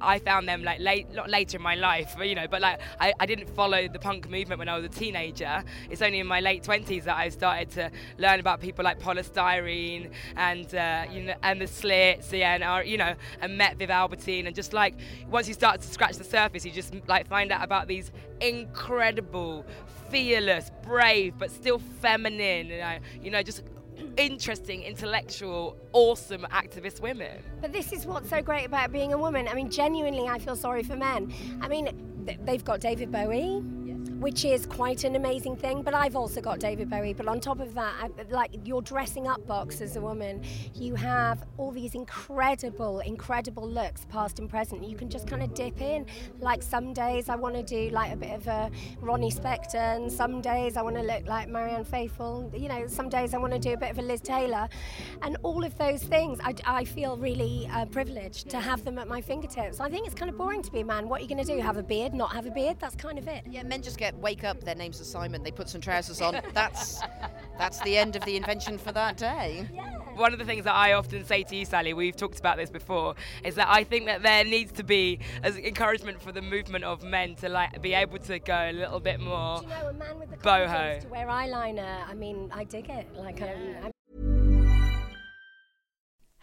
[0.00, 2.80] I found them like late, not later in my life, but, you know, but like
[3.00, 5.62] I, I didn't follow the punk movement when I was a teenager.
[5.90, 9.22] It's only in my late 20s that I started to learn about people like Poly
[9.22, 13.76] Styrene and uh, you know and the slits, yeah, and uh, you know, and met
[13.76, 14.94] Viv Albertine, and just like
[15.28, 19.64] once you start to scratch the surface, you just like find out about these incredible,
[20.10, 23.62] fearless, brave, but still feminine, you know, you know just
[24.16, 27.42] interesting, intellectual, awesome activist women.
[27.60, 29.48] But this is what's so great about being a woman.
[29.48, 31.32] I mean, genuinely, I feel sorry for men.
[31.60, 33.62] I mean, they've got David Bowie.
[34.24, 37.12] Which is quite an amazing thing, but I've also got David Bowie.
[37.12, 40.42] But on top of that, I, like your dressing up box as a woman,
[40.74, 44.82] you have all these incredible, incredible looks, past and present.
[44.82, 46.06] You can just kind of dip in.
[46.40, 48.70] Like some days I want to do like a bit of a
[49.02, 52.50] Ronnie Spector, and some days I want to look like Marianne Faithfull.
[52.56, 54.70] You know, some days I want to do a bit of a Liz Taylor,
[55.20, 59.06] and all of those things, I, I feel really uh, privileged to have them at
[59.06, 59.80] my fingertips.
[59.80, 61.10] I think it's kind of boring to be a man.
[61.10, 61.60] What are you going to do?
[61.60, 62.14] Have a beard?
[62.14, 62.78] Not have a beard?
[62.80, 63.44] That's kind of it.
[63.50, 64.60] Yeah, men just get wake up.
[64.64, 65.42] Their names are Simon.
[65.42, 66.40] They put some trousers on.
[66.52, 67.00] That's
[67.58, 69.68] that's the end of the invention for that day.
[70.16, 72.70] One of the things that I often say to you, Sali, we've talked about this
[72.70, 76.84] before, is that I think that there needs to be as encouragement for the movement
[76.84, 79.88] of men to like be able to go a little bit more Do you know,
[79.88, 80.66] a man with the boho.
[80.66, 82.08] confidence to wear eyeliner.
[82.08, 83.06] I mean, I dig it.
[83.16, 83.48] Like, um,
[83.84, 83.90] I'm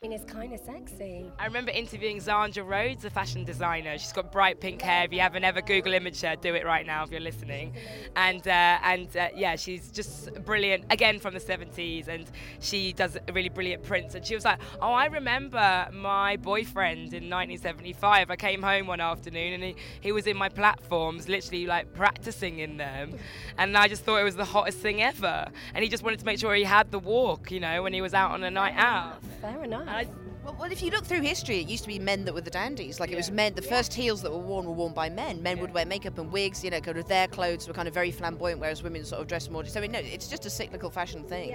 [0.00, 1.28] I mean, it's kind of sexy.
[1.40, 3.98] I remember interviewing Zandra Rhodes, a fashion designer.
[3.98, 5.06] She's got bright pink hair.
[5.06, 7.74] If you haven't ever Google image her, do it right now if you're listening.
[8.14, 10.84] And uh, and uh, yeah, she's just brilliant.
[10.90, 12.30] Again from the 70s, and
[12.60, 14.14] she does really brilliant prints.
[14.14, 18.30] And she was like, "Oh, I remember my boyfriend in 1975.
[18.30, 22.60] I came home one afternoon, and he, he was in my platforms, literally like practicing
[22.60, 23.14] in them.
[23.58, 25.48] And I just thought it was the hottest thing ever.
[25.74, 28.00] And he just wanted to make sure he had the walk, you know, when he
[28.00, 29.20] was out on a night out.
[29.40, 29.87] Fair enough.
[30.44, 32.50] Well, well, if you look through history, it used to be men that were the
[32.50, 33.00] dandies.
[33.00, 33.54] Like it was men.
[33.54, 35.42] The first heels that were worn were worn by men.
[35.42, 36.64] Men would wear makeup and wigs.
[36.64, 39.28] You know, kind of their clothes were kind of very flamboyant, whereas women sort of
[39.28, 39.64] dressed more.
[39.66, 41.50] So I mean, no, it's just a cyclical fashion thing.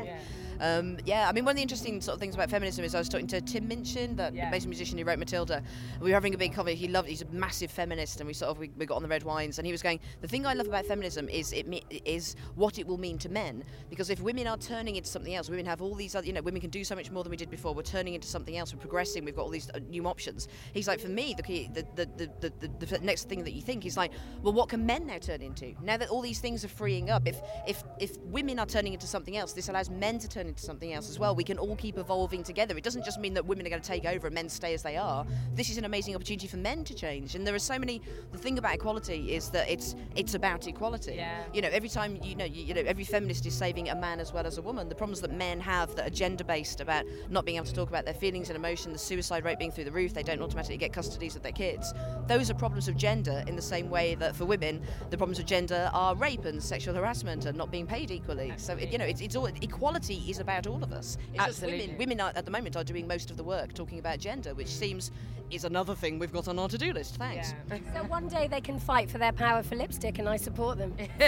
[0.60, 0.78] Yeah.
[0.78, 3.00] Um, yeah, I mean, one of the interesting sort of things about feminism is I
[3.00, 4.48] was talking to Tim Minchin, the Yeah.
[4.48, 5.62] amazing musician who wrote Matilda.
[6.02, 6.76] We were having a big coffee.
[6.76, 7.08] He loved.
[7.10, 9.58] He's a massive feminist, and we sort of we, we got on the red wines,
[9.60, 10.00] and he was going.
[10.22, 13.30] The thing I love about feminism is it me- is what it will mean to
[13.30, 16.26] men, because if women are turning into something else, women have all these other.
[16.28, 17.74] You know, women can do so much more than we did before.
[17.74, 18.74] We're turning into something else.
[18.74, 19.26] We're progressing.
[19.26, 20.48] We've got all these uh, new options.
[20.74, 23.54] He's like, for me, the key, the the, the, the, the the next thing that
[23.54, 24.12] you think is like,
[24.42, 25.74] well, what can men now turn into?
[25.82, 29.08] Now that all these things are freeing up, if if if women are turning into
[29.08, 31.36] something else, this allows men to turn into something else as well.
[31.36, 32.77] We can all keep evolving together.
[32.77, 34.84] It doesn't just mean that women are going to take over and men stay as
[34.84, 35.25] they are.
[35.56, 37.36] This is an amazing opportunity for men to change.
[37.36, 38.01] And there are so many.
[38.32, 41.15] The thing about equality is that it's it's about equality.
[41.15, 41.43] Yeah.
[41.53, 44.19] You know, every time you know, you, you know, every feminist is saving a man
[44.19, 44.89] as well as a woman.
[44.89, 47.89] The problems that men have that are gender based about not being able to talk
[47.89, 50.77] about their feelings and emotion, the suicide rate being through the roof, they don't automatically
[50.77, 51.93] get custodies of their kids.
[52.27, 55.45] Those are problems of gender in the same way that for women, the problems of
[55.45, 58.53] gender are rape and sexual harassment and not being paid equally.
[58.58, 61.17] So it, you know, it's, it's all equality is about all of us.
[61.34, 61.82] It's just Absolutely.
[61.82, 61.98] women.
[61.98, 64.67] Women are, at the moment are doing most of the work talking about gender, which
[64.67, 65.12] seems
[65.52, 67.17] is another thing we've got on our to-do list.
[67.17, 67.54] Thanks.
[67.93, 70.96] So one day they can fight for their power for lipstick, and I support them.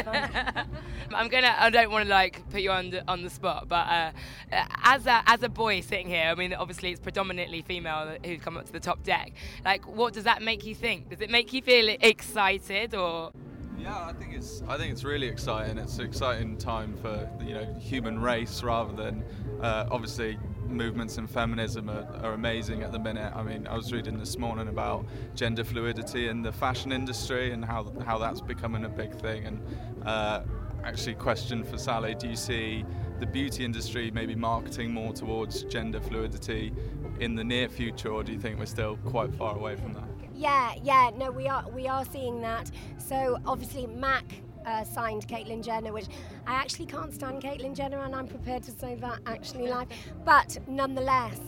[1.13, 1.53] I'm gonna.
[1.55, 4.11] I don't want to like put you on the, on the spot, but uh,
[4.51, 8.41] uh, as a as a boy sitting here, I mean, obviously it's predominantly female who've
[8.41, 9.33] come up to the top deck.
[9.63, 11.09] Like, what does that make you think?
[11.09, 13.31] Does it make you feel excited or?
[13.77, 15.77] Yeah, I think it's I think it's really exciting.
[15.77, 19.23] It's an exciting time for you know human race rather than
[19.61, 23.31] uh, obviously movements in feminism are, are amazing at the minute.
[23.35, 27.63] I mean, I was reading this morning about gender fluidity in the fashion industry and
[27.63, 29.45] how how that's becoming a big thing.
[29.45, 29.61] And
[30.05, 30.41] uh,
[30.83, 32.85] actually, question for Sali: Do you see
[33.19, 36.73] the beauty industry maybe marketing more towards gender fluidity
[37.19, 40.14] in the near future, or do you think we're still quite far away from that?
[40.35, 42.69] Yeah, yeah, no, we are we are seeing that.
[42.97, 44.25] So obviously Mac
[44.65, 46.07] uh, signed Caitlyn Jenner, which
[46.45, 49.87] I actually can't stand Caitlyn Jenner, and I'm prepared to say that actually live.
[50.25, 51.39] But nonetheless,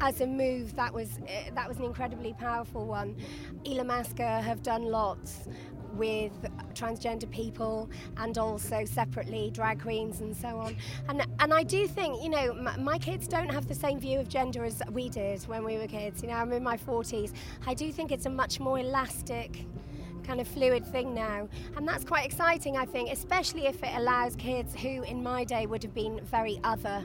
[0.00, 3.16] as a move, that was uh, that was an incredibly powerful one.
[3.64, 5.48] Illamasqua have done lots
[5.96, 6.32] with
[6.74, 10.76] transgender people and also separately drag queens and so on.
[11.08, 14.18] And and I do think you know m- my kids don't have the same view
[14.20, 16.22] of gender as we did when we were kids.
[16.22, 17.32] You know, I'm in my 40s.
[17.66, 19.66] I do think it's a much more elastic
[20.24, 21.48] kind of fluid thing now.
[21.76, 25.66] And that's quite exciting, I think, especially if it allows kids who in my day
[25.66, 27.04] would have been very other,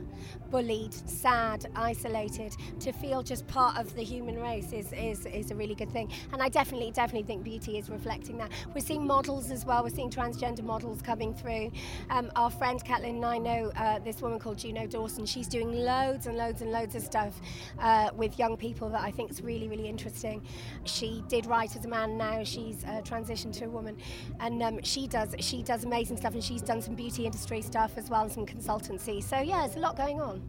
[0.49, 5.55] bullied, sad, isolated, to feel just part of the human race is, is, is a
[5.55, 6.11] really good thing.
[6.33, 8.51] And I definitely, definitely think beauty is reflecting that.
[8.73, 11.71] We're seeing models as well, we're seeing transgender models coming through.
[12.09, 15.25] Um, our friend Caitlin and I know uh, this woman called Juno Dawson.
[15.25, 17.39] She's doing loads and loads and loads of stuff
[17.79, 20.45] uh, with young people that I think is really, really interesting.
[20.85, 23.97] She did write as a man, now she's uh, transitioned to a woman,
[24.39, 27.91] and um, she does she does amazing stuff, and she's done some beauty industry stuff
[27.97, 29.23] as well and some consultancy.
[29.23, 30.41] So yeah, there's a lot going on.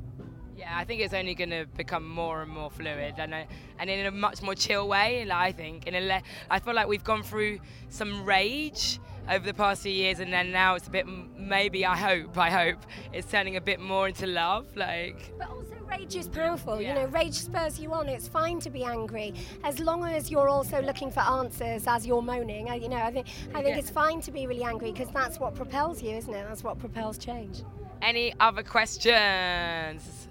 [0.57, 3.45] Yeah, I think it's only going to become more and more fluid, and uh,
[3.79, 5.25] and in a much more chill way.
[5.25, 8.99] like, I think, in a le- I feel like we've gone through some rage
[9.31, 11.07] over the past few years, and then now it's a bit.
[11.37, 12.79] Maybe I hope, I hope
[13.13, 14.67] it's turning a bit more into love.
[14.77, 16.81] Like, But also rage is powerful.
[16.81, 18.09] You know, rage spurs you on.
[18.09, 22.23] It's fine to be angry as long as you're also looking for answers as you're
[22.23, 22.69] moaning.
[22.71, 23.79] I, you know, I think I think Yeah.
[23.79, 26.47] it's fine to be really angry because that's what propels you, isn't it?
[26.49, 27.63] That's what propels change.
[28.03, 30.29] any other questions?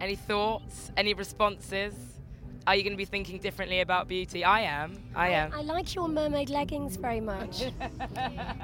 [0.00, 0.90] Any thoughts?
[0.96, 1.94] Any responses?
[2.66, 4.44] Are you going to be thinking differently about beauty?
[4.44, 4.98] I am.
[5.14, 5.52] I am.
[5.52, 7.62] I like your mermaid leggings very much.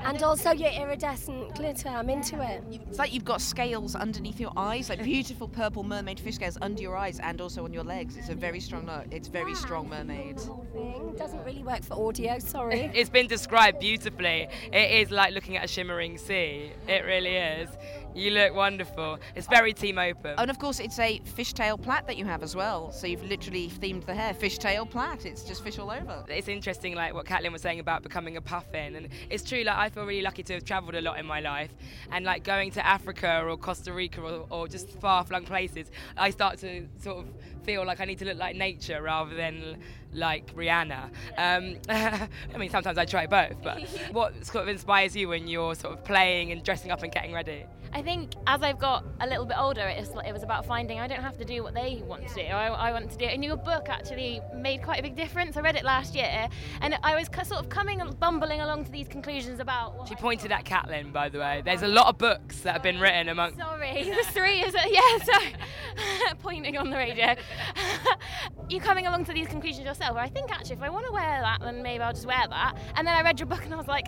[0.04, 1.88] and also your iridescent glitter.
[1.88, 2.64] I'm into it.
[2.88, 6.82] It's like you've got scales underneath your eyes, like beautiful purple mermaid fish scales under
[6.82, 8.16] your eyes and also on your legs.
[8.16, 9.06] It's a very strong look.
[9.10, 10.40] It's very strong mermaid.
[10.40, 11.14] Thing.
[11.16, 12.90] Doesn't really work for audio, sorry.
[13.02, 14.48] It's been described beautifully.
[14.72, 16.72] It is like looking at a shimmering sea.
[16.88, 17.68] It really is.
[18.14, 19.18] You look wonderful.
[19.34, 20.34] It's very team open.
[20.36, 22.92] And of course, it's a fishtail plait that you have as well.
[22.92, 25.24] So you've literally themed the hair fishtail plait.
[25.24, 26.24] It's just fish all over.
[26.28, 29.62] It's interesting, like what Caitlin was saying about becoming a puffin, and it's true.
[29.62, 31.70] Like I feel really lucky to have travelled a lot in my life,
[32.10, 36.58] and like going to Africa or Costa Rica or, or just far-flung places, I start
[36.58, 37.26] to sort of
[37.64, 39.78] feel like I need to look like nature rather than
[40.12, 41.04] like Rihanna.
[41.38, 43.80] Um, I mean, sometimes I try both, but
[44.12, 47.32] what sort of inspires you when you're sort of playing and dressing up and getting
[47.32, 47.64] ready?
[47.94, 50.98] I think as I've got a little bit older, it was, it was about finding
[50.98, 52.40] I don't have to do what they want to do.
[52.40, 53.34] I, I want to do it.
[53.34, 55.56] And your book actually made quite a big difference.
[55.56, 56.48] I read it last year,
[56.80, 60.08] and I was sort of coming and bumbling along to these conclusions about.
[60.08, 61.62] she pointed at Caitlin, by the way.
[61.64, 63.56] There's a lot of books that have been written among.
[63.58, 64.90] Sorry, the three is it?
[64.90, 65.24] yeah.
[65.24, 65.54] Sorry,
[66.40, 67.34] pointing on the radio.
[68.70, 70.14] You're coming along to these conclusions yourself.
[70.14, 72.46] Where I think actually, if I want to wear that, then maybe I'll just wear
[72.48, 72.76] that.
[72.96, 74.06] And then I read your book, and I was like,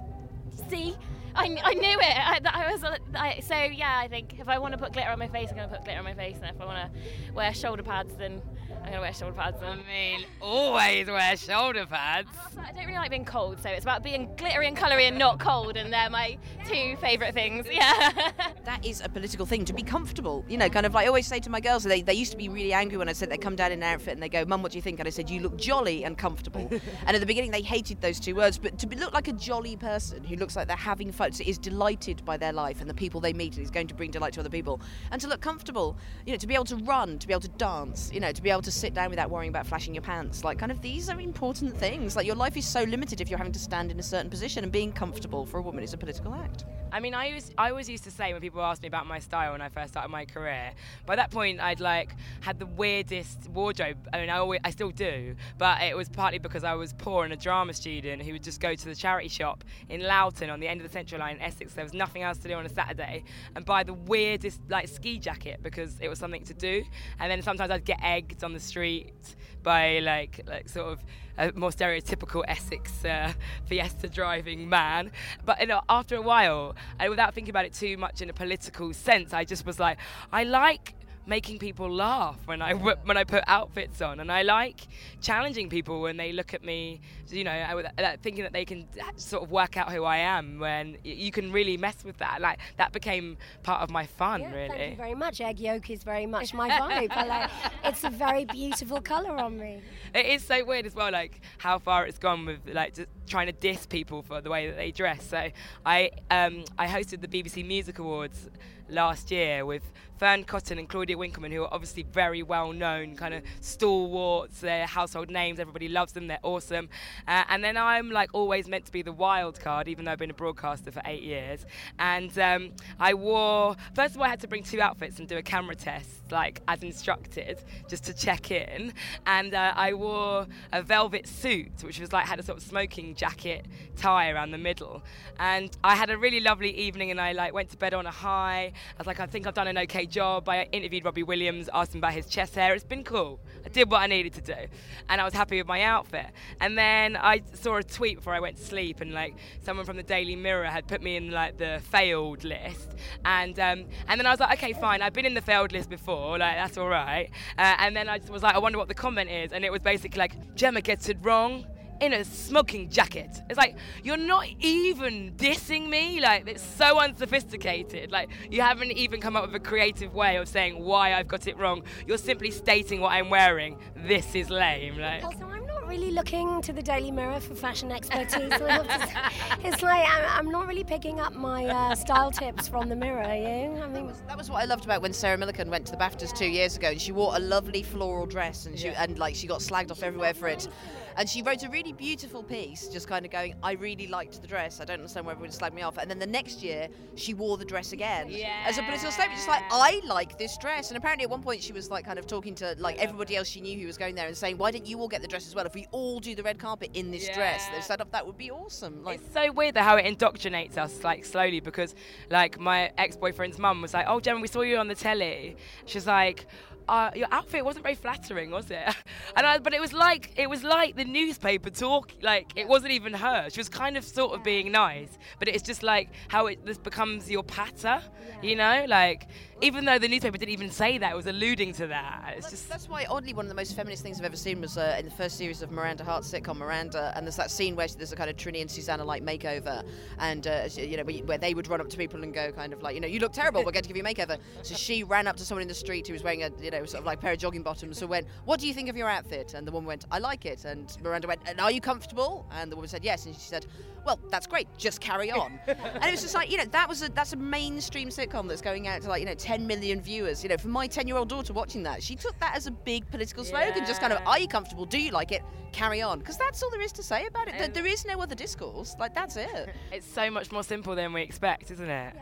[0.70, 0.96] see.
[1.34, 2.16] I, I knew it.
[2.16, 3.98] I, I was uh, I, so yeah.
[3.98, 5.84] I think if I want to put glitter on my face, I'm going to put
[5.84, 8.94] glitter on my face, and if I want to wear shoulder pads, then I'm going
[8.94, 9.62] to wear shoulder pads.
[9.62, 12.28] I mean, always wear shoulder pads.
[12.58, 15.40] I don't really like being cold, so it's about being glittery and coloury and not
[15.40, 17.66] cold, and they're my two favourite things.
[17.70, 18.10] Yeah.
[18.64, 20.44] that is a political thing to be comfortable.
[20.48, 22.36] You know, kind of like I always say to my girls, they, they used to
[22.36, 24.44] be really angry when I said they come down in an outfit and they go,
[24.44, 25.00] Mum, what do you think?
[25.00, 26.68] And I said, You look jolly and comfortable.
[27.06, 29.32] and at the beginning, they hated those two words, but to be, look like a
[29.32, 32.94] jolly person who looks like they're having fun, is delighted by their life and the
[32.94, 35.40] people they meet and is going to bring delight to other people, and to look
[35.40, 35.96] comfortable,
[36.26, 38.42] you know, to be able to run, to be able to dance, you know, to
[38.42, 40.44] be able to sit down without worrying about flashing your pants.
[40.44, 42.16] Like, kind of these are important things.
[42.16, 44.64] Like, your life is so limited if you're having to stand in a certain position,
[44.64, 46.64] and being comfortable for a woman is a political act.
[46.92, 49.18] I mean, I was I always used to say when people asked me about my
[49.18, 50.70] style when I first started my career.
[51.06, 53.96] By that point, I'd like had the weirdest wardrobe.
[54.12, 57.24] I mean, I always, I still do, but it was partly because I was poor
[57.24, 60.60] and a drama student who would just go to the charity shop in Loughton on
[60.60, 61.74] the end of the Central Line in Essex.
[61.74, 65.18] There was nothing else to do on a Saturday, and buy the weirdest like ski
[65.18, 66.84] jacket because it was something to do.
[67.18, 71.04] And then sometimes I'd get egged on the street by like like sort of
[71.36, 73.32] a more stereotypical Essex uh,
[73.66, 75.10] Fiesta driving man.
[75.44, 78.32] But you know, after a while, and without thinking about it too much in a
[78.32, 79.98] political sense, I just was like,
[80.32, 80.94] I like
[81.26, 84.86] making people laugh when I when I put outfits on, and I like
[85.20, 89.42] challenging people when they look at me, you know, uh, thinking that they can sort
[89.42, 90.58] of work out who I am.
[90.58, 94.42] When you can really mess with that, like that became part of my fun.
[94.42, 94.68] Yeah, really.
[94.68, 95.40] Thank you very much.
[95.40, 97.10] Egg yolk is very much my vibe.
[97.10, 97.50] I like,
[97.84, 99.82] it's a very beautiful colour on me.
[100.14, 103.46] It is so weird as well, like how far it's gone with like just trying
[103.46, 105.24] to diss people for the way that they dress.
[105.28, 105.48] So
[105.86, 108.48] I um, I hosted the BBC Music Awards
[108.88, 109.82] last year with
[110.24, 114.86] Fearne Cotton and Claudia Winkleman, who are obviously very well known, kind of stalwarts, they're
[114.86, 116.88] household names, everybody loves them, they're awesome.
[117.28, 120.18] Uh, and then I'm like always meant to be the wild card, even though I've
[120.18, 121.66] been a broadcaster for eight years.
[121.98, 125.36] And um, I wore, first of all, I had to bring two outfits and do
[125.36, 128.94] a camera test, like as instructed, just to check in.
[129.26, 133.14] And uh, I wore a velvet suit, which was like, had a sort of smoking
[133.14, 133.66] jacket
[133.96, 135.02] tie around the middle.
[135.38, 138.10] And I had a really lovely evening and I like went to bed on a
[138.10, 138.72] high.
[138.74, 140.48] I was like, I think I've done an okay job.
[140.48, 142.72] I interviewed Robbie Williams, asked him about his chest hair.
[142.74, 143.40] It's been cool.
[143.66, 144.60] I did what I needed to do,
[145.08, 146.26] and I was happy with my outfit.
[146.60, 149.96] And then I saw a tweet before I went to sleep, and like someone from
[149.96, 152.90] the Daily Mirror had put me in like the failed list,
[153.24, 155.02] and um, and then I was like, okay, fine.
[155.02, 157.30] I've been in the failed list before, like that's all right.
[157.58, 159.82] Uh, and then I was like, I wonder what the comment is, and it was
[159.82, 161.66] basically like Gemma gets it wrong
[162.00, 163.42] in a smoking jacket.
[163.48, 166.20] It's like you're not even dissing me.
[166.20, 168.10] Like it's so unsophisticated.
[168.10, 171.46] Like you haven't even come up with a creative way of saying why I've got
[171.46, 171.82] it wrong.
[172.06, 173.78] You're simply stating what I'm wearing.
[173.96, 174.98] This is lame.
[174.98, 175.24] Like.
[175.24, 178.50] Also, I'm not really looking to the Daily Mirror for fashion expertise.
[178.50, 183.24] it's like I'm, not really picking up my uh, style tips from the Mirror.
[183.24, 183.80] Are you?
[183.80, 186.36] I mean, that was what I loved about when Sarah Millican went to the BAFTAs
[186.36, 189.02] two years ago, and she wore a lovely floral dress, and she yeah.
[189.02, 190.68] and like she got slagged off everywhere for it.
[191.16, 194.48] And she wrote a really beautiful piece, just kind of going, I really liked the
[194.48, 194.80] dress.
[194.80, 195.98] I don't understand why everyone slagged me off.
[195.98, 198.64] And then the next year, she wore the dress again yeah.
[198.66, 199.36] as a political statement.
[199.36, 200.90] Just like, I like this dress.
[200.90, 203.48] And apparently, at one point, she was like kind of talking to like everybody else
[203.48, 205.46] she knew who was going there and saying, Why didn't you all get the dress
[205.46, 205.66] as well?
[205.66, 207.34] If we all do the red carpet in this yeah.
[207.34, 209.02] dress, they set up oh, that would be awesome.
[209.02, 211.94] Like, it's so weird how it indoctrinates us like slowly because
[212.30, 215.56] like my ex-boyfriend's mum was like, "Oh, Gemma, we saw you on the telly."
[215.86, 216.46] She's like
[216.88, 218.78] uh, your outfit wasn't very flattering, was it?
[219.36, 222.12] and I, but it was like it was like the newspaper talk.
[222.22, 223.48] Like it wasn't even her.
[223.50, 226.78] She was kind of sort of being nice, but it's just like how it this
[226.78, 228.02] becomes your patter,
[228.42, 228.84] you know?
[228.88, 229.28] Like
[229.64, 232.34] even though the newspaper didn't even say that, it was alluding to that.
[232.36, 234.76] It's just That's why, oddly, one of the most feminist things I've ever seen was
[234.76, 237.88] uh, in the first series of Miranda Hart's sitcom Miranda, and there's that scene where
[237.88, 239.82] there's a kind of Trinny and Susannah like makeover,
[240.18, 242.82] and uh, you know where- they would run up to people and go kind of
[242.82, 244.38] like, you know, you look terrible, we're going to give you a makeover.
[244.62, 246.84] So she ran up to someone in the street who was wearing a you know
[246.84, 249.08] sort of like pair of jogging bottoms, so went, "What do you think of your
[249.08, 252.46] outfit?" And the woman went, "I like it," and Miranda went, "And are you comfortable?"
[252.52, 253.66] And the woman said, "Yes," and she said.
[254.04, 254.68] Well, that's great.
[254.76, 255.58] Just carry on.
[255.66, 258.60] and it was just like, you know, that was a that's a mainstream sitcom that's
[258.60, 260.42] going out to like, you know, 10 million viewers.
[260.42, 263.44] You know, for my 10-year-old daughter watching that, she took that as a big political
[263.44, 263.84] slogan.
[263.86, 264.84] Just kind of, are you comfortable?
[264.84, 265.42] Do you like it?
[265.72, 266.18] Carry on.
[266.20, 267.58] Because that's all there is to say about it.
[267.58, 268.94] There- there is no other discourse.
[268.98, 269.68] Like that's it.
[269.92, 272.14] It's so much more simple than we expect, isn't it?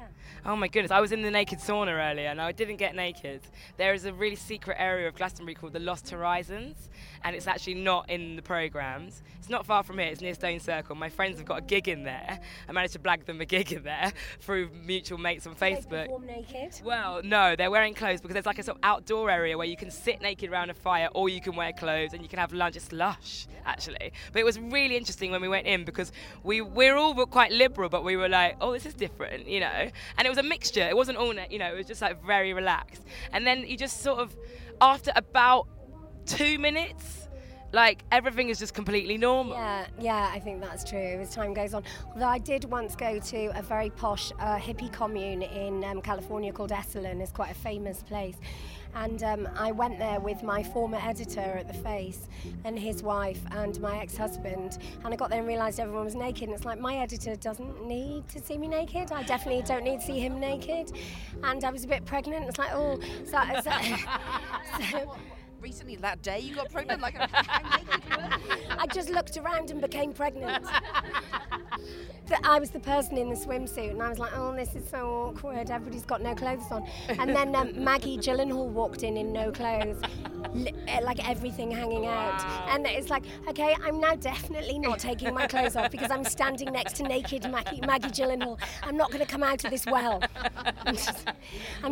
[0.45, 0.91] Oh my goodness.
[0.91, 3.41] I was in the naked sauna earlier and I didn't get naked.
[3.77, 6.89] There is a really secret area of Glastonbury called the Lost Horizons,
[7.25, 9.23] and it's actually not in the programmes.
[9.39, 10.95] It's not far from here, it's near Stone Circle.
[10.97, 12.39] My friends have got a gig in there.
[12.69, 16.09] I managed to blag them a gig in there through mutual mates on Facebook.
[16.85, 19.77] Well, no, they're wearing clothes because there's like a sort of outdoor area where you
[19.77, 22.53] can sit naked around a fire or you can wear clothes and you can have
[22.53, 22.77] lunch.
[22.77, 24.13] It's lush, actually.
[24.33, 26.13] But it was really interesting when we went in because
[26.43, 29.91] we, we're all quite liberal, but we were like, oh, this is different, you know?
[30.19, 30.83] And it was a mixture.
[30.89, 33.03] It wasn't all, you know, it was just like very relaxed.
[33.33, 34.37] And then you just sort of,
[34.81, 35.69] after about
[36.27, 37.29] two minutes,
[37.73, 39.55] like everything is just completely normal.
[39.55, 41.85] Yeah, yeah, I think that's true as time goes on.
[42.13, 46.53] Although I did once go to a very posh uh, hippie commune in um, California
[46.53, 47.21] called Esalen.
[47.21, 48.37] It's quite a famous place.
[48.95, 52.29] And um, I went there with my former editor at The Face
[52.65, 54.77] and his wife and my ex husband.
[55.03, 56.49] And I got there and realised everyone was naked.
[56.49, 59.11] And it's like, my editor doesn't need to see me naked.
[59.11, 60.93] I definitely don't need to see him naked.
[61.43, 62.47] And I was a bit pregnant.
[62.49, 63.41] It's like, oh, so.
[63.63, 63.71] so,
[64.91, 65.17] so
[65.63, 67.01] Recently, that day, you got pregnant.
[67.01, 70.67] Like, I just looked around and became pregnant.
[72.27, 74.89] That I was the person in the swimsuit, and I was like, "Oh, this is
[74.89, 75.71] so awkward.
[75.71, 80.01] Everybody's got no clothes on." And then um, Maggie Gyllenhaal walked in in no clothes,
[80.89, 82.45] eh, like everything hanging out.
[82.69, 86.73] And it's like, okay, I'm now definitely not taking my clothes off because I'm standing
[86.73, 88.59] next to naked Maggie, Maggie Gyllenhaal.
[88.83, 90.23] I'm not going to come out of this well.
[90.85, 91.29] I'm just,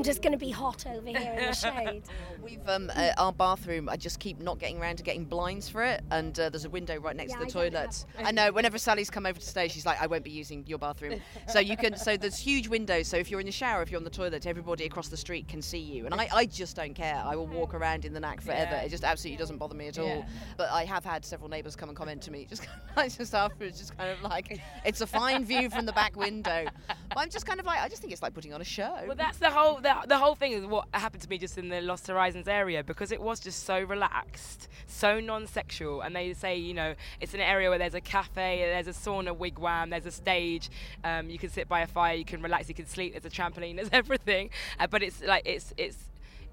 [0.02, 2.02] just going to be hot over here in the shade.
[2.42, 3.88] We've um, uh, our bathroom.
[3.88, 6.70] I just keep not getting around to getting blinds for it, and uh, there's a
[6.70, 8.04] window right next Yeah, to the I toilet.
[8.24, 8.52] I know.
[8.52, 11.58] Whenever Sali's come over to stay, she's like, "I won't be using your bathroom." so
[11.58, 11.96] you can.
[11.96, 13.08] So there's huge windows.
[13.08, 15.48] So if you're in the shower, if you're on the toilet, everybody across the street
[15.48, 16.06] can see you.
[16.06, 17.22] And I, I just don't care.
[17.24, 18.72] I will walk around in the knack forever.
[18.72, 18.82] Yeah.
[18.82, 20.06] It just absolutely doesn't bother me at all.
[20.06, 20.26] Yeah.
[20.56, 23.78] But I have had several neighbours come and comment to me just like just afterwards,
[23.78, 27.44] just kind of like, "It's a fine view from the back window." But I'm just
[27.44, 28.96] kind of like, I just think it's like putting on a show.
[29.06, 31.68] Well, that's the whole the, the whole thing is what happened to me just in
[31.68, 36.56] the Lost Horizons area because it was just so relaxed, so non-sexual, and they say
[36.56, 40.10] you know it's an area where there's a cafe, there's a sauna wigwam, there's a
[40.10, 40.70] stage,
[41.04, 43.30] um, you can sit by a fire, you can relax, you can sleep, there's a
[43.30, 45.96] trampoline, there's everything, uh, but it's like it's it's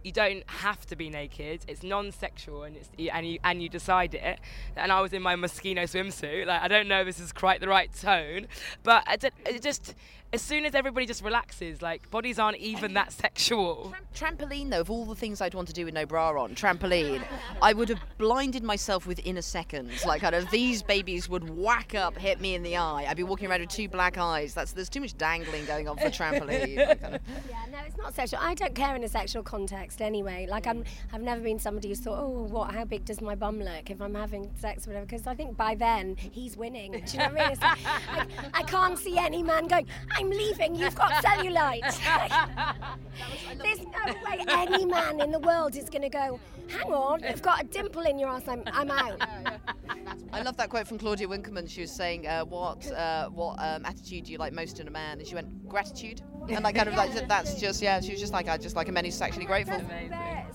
[0.04, 1.62] you don't have to be naked.
[1.68, 4.40] It's non-sexual, and it's and you and you decide it.
[4.76, 6.46] And I was in my Moschino swimsuit.
[6.46, 8.48] Like I don't know, if this is quite the right tone,
[8.84, 9.04] but
[9.46, 9.96] it just
[10.34, 13.94] as soon as everybody just relaxes, like bodies aren't even that sexual.
[14.14, 17.24] Trampoline, though, of all the things I'd want to do with no bra on, trampoline,
[17.62, 19.92] I would have blinded myself within a second.
[20.06, 23.06] Like, kind of, these babies would whack up, hit me in the eye.
[23.08, 24.54] I'd be walking around with two black eyes.
[24.54, 26.78] That's There's too much dangling going on for trampoline.
[26.88, 28.40] Like, kind of- Yeah, no, it's not sexual.
[28.42, 30.48] I don't care in a sexual context anyway.
[30.50, 32.72] Like I'm, I've never been somebody who's thought, oh, what?
[32.74, 35.06] How big does my bum look if I'm having sex or whatever?
[35.06, 36.92] Because I think by then he's winning.
[36.92, 37.52] Do you know what I mean?
[37.52, 39.88] It's like, I, I can't see any man going,
[40.18, 40.76] I'm leaving.
[40.76, 41.82] You've got cellulite.
[43.64, 46.40] There's no way any man in the world is going to go.
[46.70, 48.48] Hang on, you've got a dimple in your ass.
[48.48, 49.22] I'm, I'm out.
[50.34, 51.68] I love that quote from Claudia Winkleman.
[51.68, 54.92] She was saying, uh, "What uh, what um, attitude do you like most in a
[54.92, 58.02] man?" And she went, "Gratitude." And like kind of like that's just yeah.
[58.02, 59.80] She was just like I just like a man who's sexually grateful.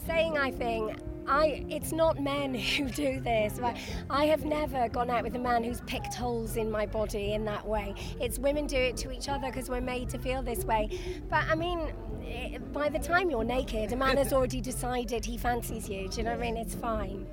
[0.07, 3.59] Saying I think I it's not men who do this.
[3.59, 3.77] Right?
[4.11, 7.45] I have never gone out with a man who's picked holes in my body in
[7.47, 7.95] that way.
[8.20, 10.99] It's women do it to each other because we're made to feel this way.
[11.29, 11.93] But I mean,
[12.27, 16.09] eh, by the time you're naked, a man has already decided he fancies you.
[16.09, 16.57] Do you know what I mean?
[16.57, 17.27] It's fine.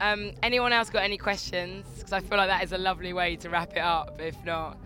[0.00, 1.86] Um, anyone else got any questions?
[1.96, 4.20] Because I feel like that is a lovely way to wrap it up.
[4.20, 4.78] If not.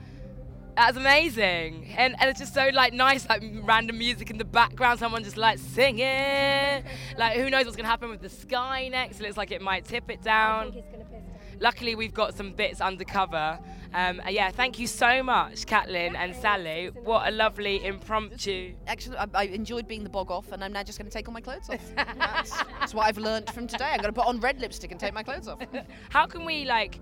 [0.80, 4.98] That's amazing, and and it's just so like nice, like random music in the background.
[4.98, 6.82] Someone just like singing.
[7.18, 9.20] Like who knows what's gonna happen with the sky next?
[9.20, 10.82] It looks like it might tip it down.
[11.60, 13.58] luckily we've got some bits undercover.
[13.92, 16.86] Um, yeah, thank you so much, Caitlin and Sali.
[17.04, 18.72] What a lovely impromptu.
[18.86, 21.28] Actually, I, I enjoyed being the bog off, and I'm now just going to take
[21.28, 21.92] all my clothes off.
[21.96, 23.86] that's, that's what I've learned from today.
[23.86, 25.60] I'm going to put on red lipstick and take my clothes off.
[26.08, 27.00] How can we like?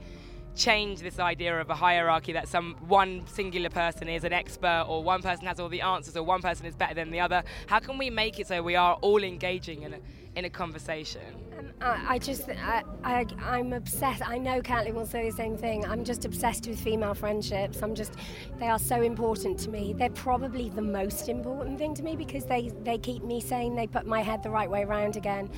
[0.54, 5.02] Change this idea of a hierarchy that some one singular person is an expert or
[5.02, 7.42] one person has all the answers or one person is better than the other?
[7.66, 9.98] How can we make it so we are all engaging in a,
[10.38, 11.20] in a conversation?
[11.58, 14.26] Um, I, I, just I, I I'm obsessed.
[14.26, 15.84] I know Caitlin will say the same thing.
[15.84, 17.82] I'm just obsessed with female friendships.
[17.82, 18.14] I'm just
[18.58, 19.94] they are so important to me.
[19.98, 23.74] They're probably the most important thing to me because they they keep me sane.
[23.74, 25.50] They put my head the right way around again.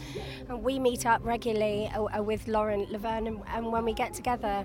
[0.48, 3.26] And we meet up regularly uh with Lauren Laverne.
[3.26, 4.64] And, and when we get together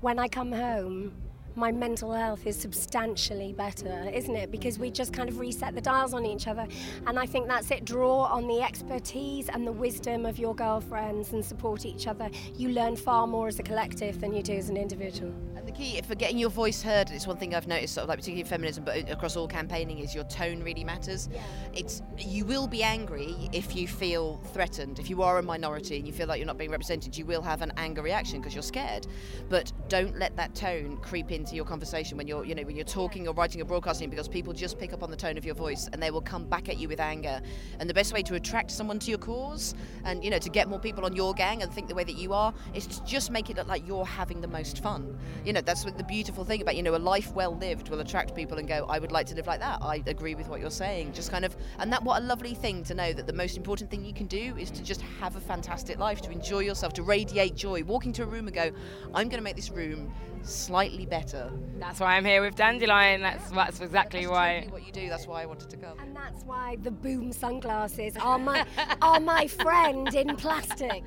[0.00, 1.12] when I come home,
[1.56, 4.50] my mental health is substantially better, isn't it?
[4.50, 6.66] Because we just kind of reset the dials on each other.
[7.06, 7.84] And I think that's it.
[7.84, 12.28] Draw on the expertise and the wisdom of your girlfriends and support each other.
[12.54, 15.32] You learn far more as a collective than you do as an individual.
[15.56, 18.10] And the key for getting your voice heard, it's one thing I've noticed, sort of
[18.10, 21.30] like particularly in feminism, but across all campaigning, is your tone really matters.
[21.32, 21.40] Yeah.
[21.74, 24.98] It's you will be angry if you feel threatened.
[24.98, 27.42] If you are a minority and you feel like you're not being represented, you will
[27.42, 29.06] have an anger reaction because you're scared.
[29.48, 32.84] But don't let that tone creep into your conversation when you're, you know, when you're
[32.84, 35.54] talking or writing or broadcasting, because people just pick up on the tone of your
[35.54, 37.40] voice and they will come back at you with anger.
[37.78, 40.68] And the best way to attract someone to your cause and you know to get
[40.68, 43.30] more people on your gang and think the way that you are is to just
[43.30, 45.16] make it look like you're having the most fun.
[45.44, 48.34] You know, that's the beautiful thing about you know a life well lived will attract
[48.34, 49.78] people and go, I would like to live like that.
[49.82, 51.12] I agree with what you're saying.
[51.12, 53.88] Just kind of, and that what a lovely thing to know that the most important
[53.88, 57.04] thing you can do is to just have a fantastic life, to enjoy yourself, to
[57.04, 57.84] radiate joy.
[57.84, 58.72] Walking to a room and go,
[59.14, 60.12] I'm going to make this room
[60.46, 61.35] slightly better.
[61.78, 63.20] That's why I'm here with Dandelion.
[63.20, 64.54] That's that's exactly that's why.
[64.54, 65.08] Totally what you do.
[65.08, 65.98] That's why I wanted to come.
[65.98, 68.64] And that's why the boom sunglasses are my
[69.02, 71.04] are my friend in plastic.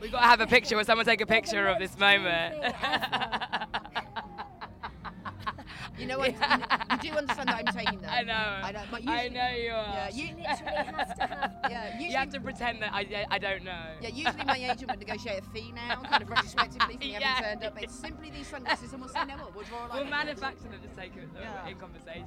[0.00, 0.76] We've got to have a picture.
[0.76, 2.74] Will someone take a picture of this moment?
[6.02, 6.32] You know what?
[6.32, 6.98] Yeah.
[7.02, 8.10] You, do understand that I'm taking them.
[8.12, 8.34] I know.
[8.34, 8.82] I know.
[8.90, 9.94] But usually, I know you are.
[9.94, 11.52] Yeah, you literally have to have.
[11.70, 13.84] Yeah, usually, you have to pretend that I, I don't know.
[14.00, 17.20] Yeah, usually my agent would negotiate a fee now, kind of retrospectively, you yeah.
[17.20, 17.82] haven't turned up.
[17.82, 19.48] It's simply these sunglasses, and we'll say no more.
[19.54, 20.00] We'll draw a line.
[20.00, 21.68] We'll manufacture them, just take it yeah.
[21.68, 22.26] in conversation.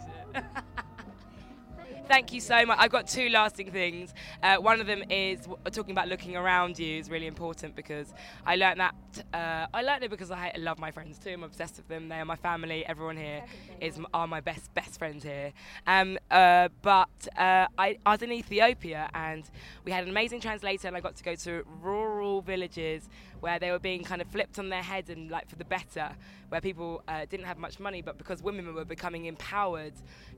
[2.08, 2.78] Thank you so much.
[2.80, 4.14] I've got two lasting things.
[4.44, 8.14] Uh, one of them is w- talking about looking around you is really important because
[8.46, 8.96] I learned that.
[9.34, 11.32] Uh, I learned it because I love my friends too.
[11.32, 12.08] I'm obsessed with them.
[12.08, 12.86] They are my family.
[12.86, 13.44] Everyone here
[13.82, 15.52] is are my best best friends here.
[15.88, 19.44] Um, uh, but uh, I, I was in Ethiopia and
[19.84, 23.10] we had an amazing translator, and I got to go to rural villages
[23.40, 26.10] where they were being kind of flipped on their head and like for the better,
[26.50, 29.94] where people uh, didn't have much money, but because women were becoming empowered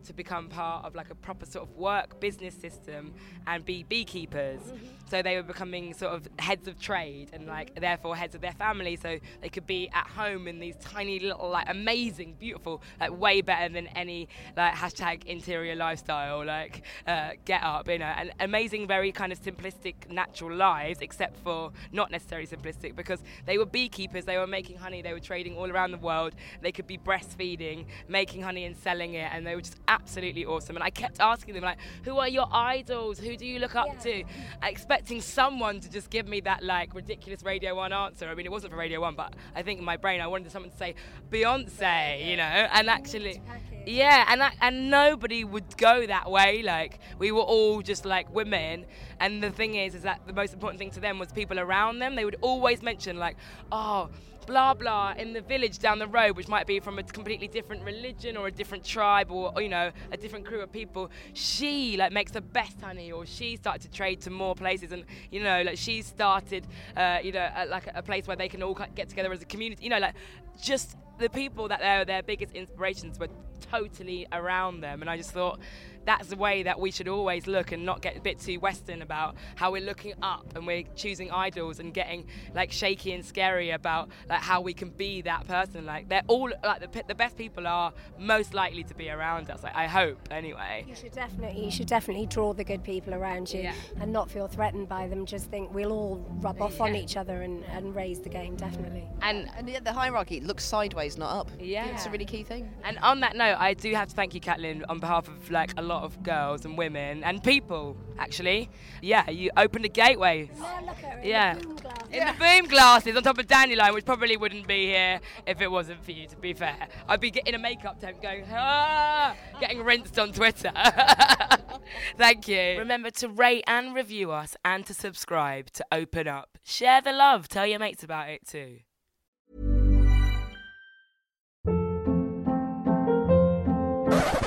[0.05, 3.13] to become part of like a proper sort of work business system
[3.45, 4.59] and be beekeepers.
[4.61, 4.85] Mm-hmm.
[5.09, 8.53] So they were becoming sort of heads of trade and like therefore heads of their
[8.53, 8.95] family.
[8.95, 13.41] So they could be at home in these tiny little like amazing, beautiful, like way
[13.41, 18.87] better than any like hashtag interior lifestyle like uh, get up, you know, and amazing,
[18.87, 24.25] very kind of simplistic, natural lives, except for not necessarily simplistic because they were beekeepers.
[24.25, 25.01] They were making honey.
[25.01, 26.33] They were trading all around the world.
[26.61, 30.75] They could be breastfeeding, making honey and selling it, and they were just absolutely awesome.
[30.75, 33.19] And I kept asking them, like, who are your idols?
[33.19, 33.99] Who do you look up yeah.
[33.99, 34.23] to?
[34.63, 38.27] Expecting someone to just give me that, like, ridiculous Radio 1 answer.
[38.27, 40.51] I mean, it wasn't for Radio 1, but I think in my brain I wanted
[40.51, 40.95] someone to say
[41.29, 42.43] Beyonce, you know?
[42.43, 43.41] And actually,
[43.87, 46.61] yeah, and, I, and nobody would go that way.
[46.63, 48.85] Like, we were all just like women.
[49.19, 51.99] And the thing is, is that the most important thing to them was people around
[51.99, 52.15] them.
[52.15, 53.37] They would always mention, like,
[53.71, 54.09] oh,
[54.47, 57.83] blah blah in the village down the road, which might be from a completely different
[57.83, 61.11] religion or a different tribe or, you know a different crew of people.
[61.33, 65.03] She like makes the best honey, or she started to trade to more places, and
[65.29, 68.77] you know like she started uh, you know like a place where they can all
[68.95, 69.83] get together as a community.
[69.83, 70.15] You know like
[70.61, 73.29] just the people that are their biggest inspirations were
[73.69, 75.59] totally around them, and I just thought
[76.07, 79.01] that's the way that we should always look and not get a bit too Western
[79.01, 83.71] about how we're looking up and we're choosing idols and getting like shaky and scary
[83.71, 85.85] about like how we can be that person.
[85.85, 89.61] Like they're all like the, the best people are most likely to be around us.
[89.63, 90.85] Like, I hope anyway.
[90.87, 93.73] You should definitely you should definitely draw the good people around you yeah.
[93.99, 95.25] and not feel threatened by them.
[95.25, 96.83] Just think we'll all rub off yeah.
[96.83, 99.05] on each other and, and raise the game definitely.
[99.21, 101.51] And and the hierarchy looks sideways, not up.
[101.59, 102.69] Yeah, it's a really key thing.
[102.85, 105.73] And on that note, I do have to thank you, Caitlin, on behalf of like
[105.77, 108.69] a lot lot of girls and women and people, actually.
[109.01, 110.49] Yeah, you opened the gateway.
[110.85, 111.55] Look at her in yeah.
[111.55, 112.07] the boom glasses.
[112.11, 115.71] In the boom glasses on top of Dandelion, which probably wouldn't be here if it
[115.71, 116.87] wasn't for you, to be fair.
[117.07, 120.71] I'd be getting a makeup tent going, ah, getting rinsed on Twitter.
[122.17, 122.77] Thank you.
[122.77, 126.57] Remember to rate and review us and to subscribe to Open Up.
[126.63, 127.47] Share the love.
[127.47, 128.79] Tell your mates about it too.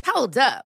[0.07, 0.70] Hold up.